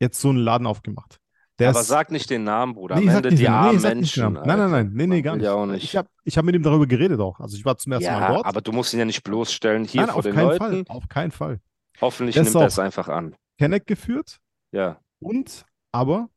jetzt 0.00 0.20
so 0.20 0.28
einen 0.28 0.38
Laden 0.38 0.66
aufgemacht. 0.66 1.18
Der 1.58 1.70
Aber 1.70 1.80
ist, 1.80 1.86
sag 1.88 2.10
nicht 2.10 2.28
den 2.28 2.44
Namen, 2.44 2.74
Bruder. 2.74 2.96
Nee, 2.96 3.08
Am 3.08 3.16
Ende 3.16 3.30
die. 3.30 3.36
Nee, 3.36 3.46
armen 3.48 3.80
den 3.80 3.98
Menschen. 3.98 4.34
Nein, 4.34 4.58
nein, 4.58 4.70
nein, 4.70 4.90
nee, 4.92 5.06
nee, 5.06 5.22
gar 5.22 5.36
nicht. 5.36 5.44
ja 5.44 5.64
nicht. 5.64 5.84
Ich 5.84 5.96
habe 5.96 6.08
ich 6.24 6.36
hab 6.36 6.44
mit 6.44 6.54
ihm 6.54 6.62
darüber 6.62 6.86
geredet 6.86 7.18
auch. 7.18 7.40
Also 7.40 7.56
ich 7.56 7.64
war 7.64 7.78
zum 7.78 7.92
ersten 7.92 8.12
Mal 8.12 8.20
Ja, 8.20 8.32
dort. 8.34 8.46
aber 8.46 8.60
du 8.60 8.72
musst 8.72 8.92
ihn 8.92 8.98
ja 8.98 9.06
nicht 9.06 9.22
bloßstellen 9.24 9.84
hier 9.84 10.02
Nein, 10.02 10.10
vor 10.10 10.18
auf 10.18 10.24
den 10.24 10.34
keinen 10.34 10.48
Leuten. 10.48 10.58
Fall, 10.58 10.84
auf 10.88 11.08
keinen 11.08 11.30
Fall. 11.30 11.60
Hoffentlich 12.00 12.36
ist 12.36 12.44
nimmt 12.44 12.56
er 12.56 12.66
es 12.66 12.78
einfach 12.78 13.08
an. 13.08 13.34
Kenneck 13.58 13.86
geführt 13.86 14.38
Ja. 14.70 15.00
Und 15.18 15.64
aber 15.92 16.28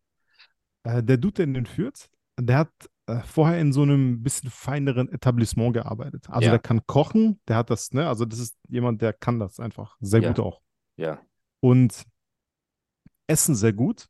äh, 0.83 1.03
der 1.03 1.17
Dude, 1.17 1.33
der 1.33 1.47
den 1.47 1.65
führt, 1.65 2.09
der 2.39 2.59
hat 2.59 2.71
äh, 3.07 3.19
vorher 3.21 3.59
in 3.59 3.73
so 3.73 3.81
einem 3.81 4.23
bisschen 4.23 4.49
feineren 4.49 5.09
Etablissement 5.11 5.73
gearbeitet. 5.73 6.29
Also 6.29 6.45
Ja. 6.45 6.51
der 6.51 6.59
kann 6.59 6.85
kochen, 6.85 7.39
der 7.47 7.57
hat 7.57 7.69
das, 7.69 7.91
ne, 7.91 8.07
also 8.07 8.25
das 8.25 8.39
ist 8.39 8.57
jemand, 8.67 9.01
der 9.01 9.13
kann 9.13 9.39
das 9.39 9.59
einfach 9.59 9.97
sehr 9.99 10.21
Ja. 10.21 10.29
gut 10.29 10.39
auch. 10.39 10.61
Ja. 10.97 11.19
Und 11.59 12.03
Essen 13.27 13.55
sehr 13.55 13.73
gut, 13.73 14.07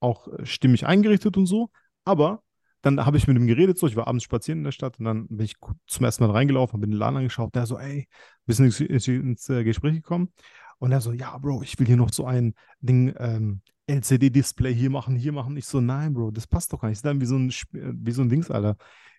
auch 0.00 0.28
stimmig 0.44 0.86
eingerichtet 0.86 1.36
und 1.36 1.46
so, 1.46 1.70
aber 2.04 2.42
dann 2.82 3.04
habe 3.04 3.16
ich 3.16 3.26
mit 3.26 3.36
ihm 3.36 3.46
geredet, 3.46 3.78
so, 3.78 3.86
ich 3.86 3.96
war 3.96 4.06
abends 4.06 4.24
spazieren 4.24 4.58
in 4.60 4.64
der 4.64 4.72
Stadt 4.72 4.98
und 4.98 5.06
dann 5.06 5.26
bin 5.28 5.40
ich 5.44 5.56
zum 5.86 6.04
ersten 6.04 6.24
Mal 6.24 6.32
reingelaufen, 6.32 6.74
habe 6.74 6.86
den 6.86 6.96
Laden 6.96 7.16
angeschaut, 7.16 7.54
der 7.54 7.66
so, 7.66 7.78
ey, 7.78 8.08
bisschen 8.46 8.66
ins, 8.66 8.80
ins, 8.80 9.08
ins 9.08 9.48
äh, 9.48 9.64
Gespräch 9.64 9.94
gekommen 9.94 10.32
und 10.78 10.92
er 10.92 11.00
so, 11.00 11.12
ja, 11.12 11.36
Bro, 11.38 11.62
ich 11.62 11.78
will 11.78 11.86
hier 11.86 11.96
noch 11.96 12.12
so 12.12 12.26
ein 12.26 12.54
Ding, 12.80 13.14
ähm, 13.18 13.62
LCD-Display 13.86 14.74
hier 14.74 14.90
machen, 14.90 15.16
hier 15.16 15.32
machen. 15.32 15.56
Ich 15.56 15.66
so, 15.66 15.80
nein, 15.80 16.14
Bro, 16.14 16.30
das 16.30 16.46
passt 16.46 16.72
doch 16.72 16.80
gar 16.80 16.88
nicht. 16.88 16.96
Das 16.96 17.00
ist 17.00 17.06
dann 17.06 17.20
wie 17.20 17.26
so 17.26 17.36
ein, 17.36 17.48
Sp- 17.52 17.76
äh, 17.78 17.92
wie 17.94 18.12
so 18.12 18.22
ein 18.22 18.28
Dings, 18.28 18.50
Alter. 18.50 18.76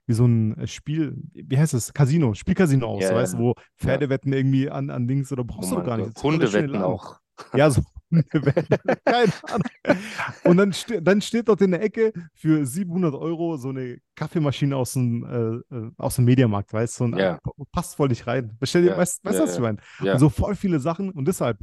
Wie 0.07 0.13
so 0.13 0.25
ein 0.25 0.57
äh, 0.57 0.67
Spiel, 0.67 1.15
wie 1.33 1.57
heißt 1.57 1.73
das? 1.73 1.93
Casino, 1.93 2.33
Spielcasino 2.33 2.85
aus, 2.87 3.03
Ja, 3.03 3.15
weißt 3.15 3.33
du, 3.33 3.37
ja. 3.37 3.43
wo 3.43 3.55
Pferdewetten 3.77 4.33
irgendwie 4.33 4.69
an, 4.69 4.89
an 4.89 5.07
Dings 5.07 5.31
oder 5.31 5.43
brauchst 5.43 5.71
du 5.71 5.75
Oh 5.75 5.79
doch 5.79 5.85
gar 5.85 5.97
nicht. 5.97 6.21
Hundewetten 6.21 6.75
auch. 6.81 7.19
Ja, 7.53 7.69
so 7.69 7.81
Hundewetten. 8.11 8.77
Keine 9.05 9.31
Ahnung. 9.43 10.01
Und 10.43 10.57
dann, 10.57 10.73
ste 10.73 11.01
dann 11.01 11.21
steht 11.21 11.47
dort 11.47 11.61
in 11.61 11.71
der 11.71 11.81
Ecke 11.81 12.13
für 12.35 12.65
700 12.65 13.15
Euro 13.15 13.57
so 13.57 13.69
eine 13.69 13.97
Kaffeemaschine 14.15 14.75
aus 14.77 14.93
dem, 14.93 15.25
äh, 15.71 15.75
äh, 15.75 15.91
aus 15.97 16.15
dem 16.17 16.25
Mediamarkt, 16.25 16.71
weißt 16.71 16.99
du? 16.99 17.03
Und 17.05 17.17
Ja. 17.17 17.35
äh, 17.35 17.63
passt 17.71 17.95
voll 17.95 18.09
nicht 18.09 18.25
rein. 18.27 18.55
Stell 18.63 18.83
dir, 18.83 18.91
Ja, 18.91 18.97
weißt 18.97 19.25
du, 19.25 19.31
ja, 19.33 19.39
was 19.41 19.49
ich 19.51 19.55
ja. 19.55 19.61
meine? 19.61 19.77
Ja. 20.01 20.13
Und 20.13 20.19
so 20.19 20.29
voll 20.29 20.55
viele 20.55 20.79
Sachen. 20.79 21.09
Und 21.09 21.27
deshalb, 21.27 21.57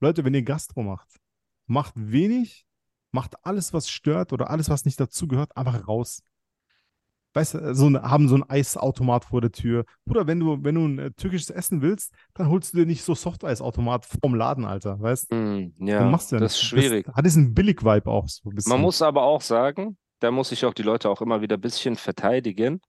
Leute, 0.00 0.24
wenn 0.24 0.34
ihr 0.34 0.42
Gastro 0.42 0.82
macht, 0.82 1.08
macht 1.72 1.94
wenig, 1.96 2.66
macht 3.10 3.44
alles, 3.44 3.72
was 3.72 3.88
stört 3.88 4.32
oder 4.32 4.50
alles, 4.50 4.68
was 4.68 4.84
nicht 4.84 5.00
dazugehört, 5.00 5.56
einfach 5.56 5.88
raus. 5.88 6.22
Weißt 7.34 7.54
du, 7.54 7.74
so 7.74 7.90
haben 7.94 8.28
so 8.28 8.36
ein 8.36 8.48
Eisautomat 8.48 9.24
vor 9.24 9.40
der 9.40 9.52
Tür. 9.52 9.86
Bruder, 10.04 10.26
wenn 10.26 10.38
du, 10.38 10.62
wenn 10.62 10.74
du 10.74 10.86
ein 10.86 10.98
äh, 10.98 11.10
türkisches 11.12 11.48
Essen 11.48 11.80
willst, 11.80 12.12
dann 12.34 12.48
holst 12.48 12.74
du 12.74 12.78
dir 12.78 12.86
nicht 12.86 13.02
so 13.02 13.14
Softeisautomat 13.14 14.04
vorm 14.04 14.34
Laden, 14.34 14.66
Alter. 14.66 15.00
Weißt 15.00 15.32
du? 15.32 15.36
Hm, 15.36 15.74
Dann 15.78 15.88
ja, 15.88 16.04
machst 16.04 16.30
du 16.30 16.36
ja 16.36 16.40
das 16.40 16.52
ist 16.52 16.58
nicht. 16.58 16.68
schwierig. 16.68 17.06
Das 17.06 17.14
hat 17.14 17.24
diesen 17.24 17.54
Billig-Vibe 17.54 18.10
auch 18.10 18.28
so 18.28 18.50
ein 18.50 18.54
bisschen. 18.54 18.68
Man 18.70 18.82
muss 18.82 19.00
aber 19.00 19.22
auch 19.22 19.40
sagen, 19.40 19.96
da 20.20 20.30
muss 20.30 20.52
ich 20.52 20.66
auch 20.66 20.74
die 20.74 20.82
Leute 20.82 21.08
auch 21.08 21.22
immer 21.22 21.40
wieder 21.40 21.56
ein 21.56 21.60
bisschen 21.62 21.96
verteidigen. 21.96 22.82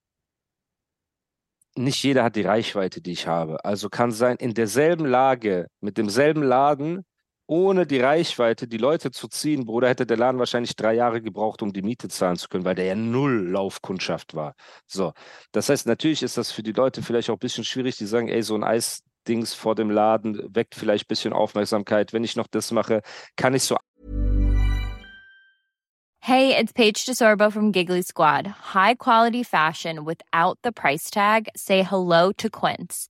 Nicht 1.75 2.03
jeder 2.03 2.25
hat 2.25 2.35
die 2.35 2.41
Reichweite, 2.41 3.01
die 3.01 3.13
ich 3.13 3.27
habe. 3.27 3.63
Also 3.63 3.89
kann 3.89 4.11
sein, 4.11 4.35
in 4.37 4.53
derselben 4.53 5.05
Lage, 5.05 5.67
mit 5.79 5.97
demselben 5.97 6.43
Laden, 6.43 7.05
ohne 7.47 7.85
die 7.85 7.99
Reichweite, 7.99 8.67
die 8.67 8.77
Leute 8.77 9.11
zu 9.11 9.27
ziehen, 9.27 9.65
Bruder, 9.65 9.89
hätte 9.89 10.05
der 10.05 10.17
Laden 10.17 10.39
wahrscheinlich 10.39 10.75
drei 10.75 10.93
Jahre 10.93 11.21
gebraucht, 11.21 11.61
um 11.61 11.73
die 11.73 11.81
Miete 11.81 12.07
zahlen 12.07 12.37
zu 12.37 12.47
können, 12.47 12.65
weil 12.65 12.75
der 12.75 12.85
ja 12.85 12.95
null 12.95 13.49
Laufkundschaft 13.49 14.33
war. 14.33 14.55
So. 14.87 15.13
Das 15.51 15.69
heißt, 15.69 15.85
natürlich 15.87 16.23
ist 16.23 16.37
das 16.37 16.51
für 16.51 16.63
die 16.63 16.71
Leute 16.71 17.01
vielleicht 17.01 17.29
auch 17.29 17.35
ein 17.35 17.39
bisschen 17.39 17.63
schwierig, 17.63 17.97
die 17.97 18.05
sagen, 18.05 18.29
ey, 18.29 18.41
so 18.43 18.55
ein 18.55 18.63
Eisdings 18.63 19.53
vor 19.53 19.75
dem 19.75 19.89
Laden 19.89 20.55
weckt 20.55 20.75
vielleicht 20.75 21.05
ein 21.05 21.09
bisschen 21.09 21.33
Aufmerksamkeit. 21.33 22.13
Wenn 22.13 22.23
ich 22.23 22.35
noch 22.35 22.47
das 22.47 22.71
mache, 22.71 23.01
kann 23.35 23.53
ich 23.53 23.63
so 23.63 23.77
Hey, 26.25 26.55
it's 26.57 26.71
Paige 26.71 27.03
DeSorbo 27.03 27.51
from 27.51 27.73
Giggly 27.73 28.01
Squad. 28.01 28.47
High 28.73 28.95
quality 28.95 29.43
fashion 29.43 30.05
without 30.05 30.57
the 30.63 30.71
price 30.71 31.09
tag. 31.09 31.49
Say 31.53 31.83
hello 31.83 32.31
to 32.37 32.49
Quince. 32.49 33.09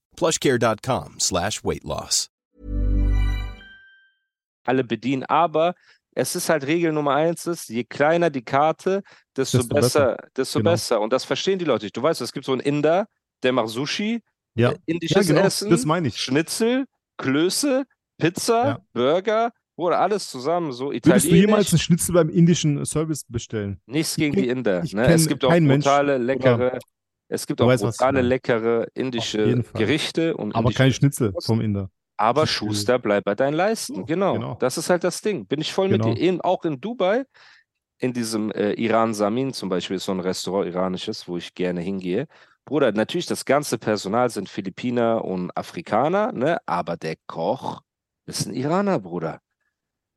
plushcare.com 0.21 1.19
slash 1.19 1.63
weight 1.63 1.83
loss. 1.83 2.27
alle 4.63 4.83
bedienen, 4.83 5.23
aber 5.23 5.73
es 6.13 6.35
ist 6.35 6.47
halt 6.47 6.67
Regel 6.67 6.91
Nummer 6.91 7.15
eins 7.15 7.47
ist, 7.47 7.69
je 7.69 7.83
kleiner 7.83 8.29
die 8.29 8.43
Karte, 8.43 9.01
desto, 9.35 9.57
Desto 9.57 9.73
besser, 9.73 9.99
besser. 10.17 10.17
desto 10.37 10.59
Genau. 10.59 10.71
besser. 10.71 11.01
Und 11.01 11.11
das 11.11 11.25
verstehen 11.25 11.57
die 11.57 11.65
Leute 11.65 11.85
nicht. 11.85 11.97
Du 11.97 12.03
weißt, 12.03 12.21
es 12.21 12.31
gibt 12.31 12.45
so 12.45 12.51
einen 12.51 12.61
Inder, 12.61 13.07
der 13.41 13.53
macht 13.53 13.69
Sushi, 13.69 14.21
Ja, 14.55 14.71
äh, 14.73 14.77
indisches 14.85 15.27
ja 15.27 15.33
genau, 15.33 15.47
Essen, 15.47 15.71
das 15.71 15.83
meine 15.85 16.09
ich. 16.09 16.17
Schnitzel, 16.17 16.85
Klöße, 17.17 17.85
Pizza, 18.19 18.65
Ja. 18.67 18.79
Burger, 18.93 19.51
oder 19.77 19.99
alles 19.99 20.29
zusammen, 20.29 20.71
so 20.73 20.91
Würdest 20.91 21.05
du 21.07 21.09
jemals 21.11 21.29
italienisch. 21.33 21.71
einen 21.73 21.79
Schnitzel 21.79 22.13
beim 22.13 22.29
indischen 22.29 22.85
Service 22.85 23.23
bestellen? 23.27 23.81
Nichts 23.87 24.11
Ich 24.11 24.17
gegen 24.17 24.35
kenn- 24.35 24.43
die 24.43 24.49
Inder. 24.49 24.83
ich 24.83 24.93
Ne? 24.93 25.07
Es 25.07 25.27
gibt 25.27 25.43
auch 25.43 25.49
brutale, 25.49 26.15
oder- 26.17 26.19
leckere, 26.23 26.79
es 27.31 27.47
gibt 27.47 27.59
Du 27.59 27.63
auch 27.63 27.69
weißt, 27.69 27.83
brutale, 27.83 28.21
leckere 28.21 28.87
indische. 28.93 29.63
Gerichte 29.73 30.35
und 30.35 30.53
Aber 30.55 30.71
kein 30.71 30.91
Schnitzel 30.91 31.33
vom 31.39 31.61
Inder. 31.61 31.89
Aber 32.17 32.45
Schuster 32.45 32.99
bleibt 32.99 33.25
bei 33.25 33.33
deinen 33.35 33.53
Leisten. 33.55 33.95
So, 33.95 34.05
Genau. 34.05 34.33
genau. 34.33 34.55
Das 34.59 34.77
ist 34.77 34.89
halt 34.89 35.03
das 35.03 35.21
Ding. 35.21 35.47
Bin 35.47 35.59
ich 35.61 35.73
voll 35.73 35.89
Genau. 35.89 36.09
mit 36.09 36.17
dir. 36.17 36.21
In, 36.27 36.41
auch 36.41 36.65
in 36.65 36.79
Dubai, 36.79 37.23
in 37.99 38.13
diesem 38.13 38.51
äh, 38.51 38.73
Iran 38.73 39.13
Samin 39.13 39.53
zum 39.53 39.69
Beispiel, 39.69 39.95
ist 39.97 40.05
so 40.05 40.11
ein 40.11 40.19
Restaurant 40.19 40.67
iranisches, 40.67 41.27
wo 41.27 41.37
ich 41.37 41.53
gerne 41.55 41.81
hingehe. 41.81 42.27
Bruder, 42.65 42.91
natürlich, 42.91 43.25
das 43.25 43.45
ganze 43.45 43.77
Personal 43.79 44.29
sind 44.29 44.49
Philippiner 44.49 45.23
und 45.25 45.49
Afrikaner, 45.57 46.31
ne? 46.31 46.59
aber 46.67 46.95
der 46.97 47.15
Koch 47.27 47.81
ist 48.27 48.45
ein 48.45 48.53
Iraner, 48.53 48.99
Bruder. 48.99 49.39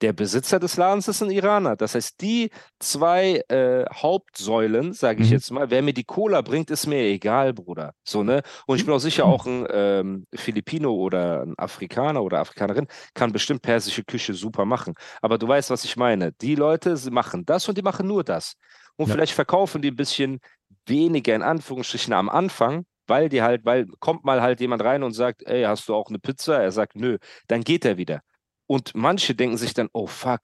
Der 0.05 0.13
Besitzer 0.13 0.61
des 0.61 0.77
Ladens 0.77 1.09
ist 1.09 1.23
ein 1.23 1.31
Iraner. 1.31 1.77
Das 1.77 1.95
heißt, 1.95 2.21
die 2.21 2.51
zwei 2.79 3.43
äh, 3.49 3.87
Hauptsäulen, 3.91 4.93
sage 4.93 5.23
ich 5.23 5.31
Mhm. 5.31 5.33
jetzt 5.33 5.51
mal, 5.51 5.71
wer 5.71 5.81
mir 5.81 5.95
die 5.95 6.05
Cola 6.05 6.43
bringt, 6.43 6.71
ist 6.71 6.87
mir 6.87 6.99
egal, 7.05 7.55
Bruder. 7.55 7.95
So, 8.05 8.23
ne? 8.23 8.43
Und 8.67 8.77
ich 8.77 8.85
bin 8.85 8.93
auch 8.93 8.99
sicher, 8.99 9.25
auch 9.25 9.47
ein 9.47 9.67
ähm, 9.71 10.27
Filipino 10.35 10.93
oder 10.93 11.45
ein 11.47 11.55
Afrikaner 11.57 12.23
oder 12.23 12.41
Afrikanerin 12.41 12.87
kann 13.15 13.33
bestimmt 13.33 13.63
persische 13.63 14.05
Küche 14.05 14.35
super 14.35 14.67
machen. 14.67 14.93
Aber 15.23 15.39
du 15.39 15.49
weißt, 15.49 15.71
was 15.71 15.85
ich 15.87 15.97
meine. 15.97 16.33
Die 16.33 16.55
Leute 16.55 16.99
sie 16.99 17.11
machen 17.11 17.47
das 17.47 17.67
und 17.67 17.79
die 17.79 17.83
machen 17.83 18.07
nur 18.07 18.25
das. 18.25 18.57
Und 18.97 19.09
Ja. 19.09 19.15
vielleicht 19.15 19.33
verkaufen 19.33 19.81
die 19.81 19.89
ein 19.91 19.97
bisschen 19.97 20.39
weniger 20.85 21.35
in 21.35 21.43
Anführungsstrichen 21.43 22.13
am 22.13 22.29
Anfang, 22.29 22.85
weil 23.07 23.31
die 23.31 23.41
halt, 23.41 23.65
weil 23.65 23.87
kommt 24.01 24.25
mal 24.27 24.43
halt 24.43 24.61
jemand 24.61 24.85
rein 24.85 25.03
und 25.03 25.13
sagt, 25.15 25.43
ey, 25.47 25.63
hast 25.63 25.89
du 25.89 25.95
auch 25.95 26.11
eine 26.11 26.19
Pizza? 26.19 26.63
Er 26.63 26.73
sagt, 26.73 26.95
nö, 26.95 27.17
dann 27.49 27.63
geht 27.65 27.87
er 27.87 27.97
wieder. 27.97 28.21
Und 28.67 28.93
manche 28.95 29.35
denken 29.35 29.57
sich 29.57 29.75
dann, 29.75 29.89
oh 29.93 30.07
fuck, 30.07 30.41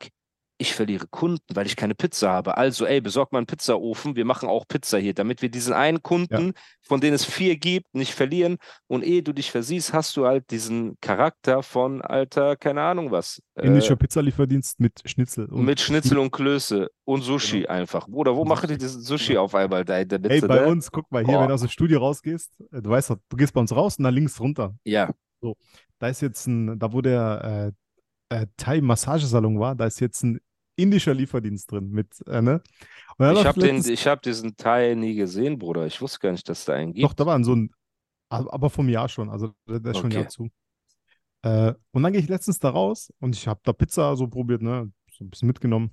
ich 0.58 0.74
verliere 0.74 1.06
Kunden, 1.08 1.42
weil 1.54 1.64
ich 1.64 1.74
keine 1.74 1.94
Pizza 1.94 2.30
habe. 2.30 2.58
Also, 2.58 2.84
ey, 2.84 3.00
besorg 3.00 3.32
mal 3.32 3.38
einen 3.38 3.46
Pizzaofen, 3.46 4.14
wir 4.14 4.26
machen 4.26 4.46
auch 4.46 4.68
Pizza 4.68 4.98
hier, 4.98 5.14
damit 5.14 5.40
wir 5.40 5.48
diesen 5.50 5.72
einen 5.72 6.02
Kunden, 6.02 6.52
von 6.82 7.00
denen 7.00 7.14
es 7.14 7.24
vier 7.24 7.56
gibt, 7.56 7.94
nicht 7.94 8.12
verlieren. 8.12 8.58
Und 8.86 9.02
ehe 9.02 9.22
du 9.22 9.32
dich 9.32 9.50
versiehst, 9.50 9.94
hast 9.94 10.18
du 10.18 10.26
halt 10.26 10.50
diesen 10.50 10.98
Charakter 11.00 11.62
von, 11.62 12.02
Alter, 12.02 12.56
keine 12.56 12.82
Ahnung 12.82 13.10
was. 13.10 13.40
äh, 13.54 13.68
Indischer 13.68 13.96
Pizzalieferdienst 13.96 14.80
mit 14.80 15.00
Schnitzel. 15.06 15.46
und- 15.46 15.64
mit 15.64 15.80
Schnitzel 15.80 16.18
und 16.18 16.30
Klöße 16.30 16.90
und 17.06 17.22
Sushi 17.22 17.66
einfach. 17.66 18.06
Bruder, 18.06 18.36
wo 18.36 18.44
die 18.44 18.50
Sushi. 18.54 18.76
diesen 18.76 19.00
Sushi 19.00 19.38
auf 19.38 19.54
einmal 19.54 19.86
da 19.86 19.96
in 19.98 20.08
der 20.08 20.18
Mitte? 20.18 20.34
Ey, 20.34 20.40
bei 20.42 20.60
ne? 20.60 20.66
uns, 20.66 20.90
guck 20.90 21.10
mal 21.10 21.24
hier, 21.24 21.32
Boah. 21.36 21.40
wenn 21.40 21.48
du 21.48 21.54
aus 21.54 21.60
dem 21.62 21.70
Studio 21.70 22.00
rausgehst, 22.00 22.50
äh, 22.70 22.82
du 22.82 22.90
weißt 22.90 23.08
doch, 23.08 23.16
du 23.30 23.36
gehst 23.38 23.54
bei 23.54 23.62
uns 23.62 23.74
raus 23.74 23.96
und 23.96 24.04
dann 24.04 24.12
links 24.12 24.38
runter. 24.38 24.74
Ja, 24.84 25.08
Da 25.98 26.08
ist 26.08 26.20
jetzt 26.20 26.46
ein, 26.46 26.78
da 26.78 26.92
wo 26.92 27.00
der 27.00 27.70
äh, 27.70 27.72
äh, 28.30 28.46
Thai-Massagesalon 28.56 29.60
war, 29.60 29.75
da 29.75 29.87
ist 29.87 30.00
jetzt 30.00 30.22
ein 30.22 30.40
indischer 30.76 31.12
Lieferdienst 31.12 31.70
drin 31.70 31.90
mit, 31.90 32.08
äh, 32.26 32.40
ne? 32.40 32.62
Ich 33.18 33.44
habe 33.44 33.60
den, 33.60 33.84
ich 33.84 34.08
diesen 34.25 34.56
Teil 34.56 34.96
nie 34.96 35.14
gesehen, 35.14 35.58
Bruder. 35.58 35.84
Ich 35.87 36.00
wusste 36.00 36.20
gar 36.20 36.32
nicht, 36.32 36.49
dass 36.49 36.64
da 36.64 36.72
einen 36.72 36.94
gibt. 36.94 37.04
Doch, 37.04 37.12
da 37.12 37.26
war 37.26 37.44
so 37.44 37.54
ein, 37.54 37.70
aber 38.30 38.70
vom 38.70 38.88
Jahr 38.88 39.08
schon, 39.10 39.28
also 39.28 39.52
der, 39.68 39.84
ist 39.84 39.99
schon 39.99 40.10
ein 40.10 40.16
Jahr 40.16 40.28
zu. 40.28 40.49
Äh, 41.42 41.75
und 41.90 42.02
dann 42.02 42.12
gehe 42.12 42.22
ich 42.22 42.28
letztens 42.28 42.58
da 42.58 42.70
raus 42.70 43.12
und 43.18 43.37
ich 43.37 43.46
habe 43.46 43.60
da 43.62 43.72
Pizza 43.75 44.16
so 44.16 44.26
probiert, 44.26 44.62
ne? 44.62 44.90
So 45.12 45.25
ein 45.25 45.30
bisschen 45.30 45.49
mitgenommen. 45.49 45.90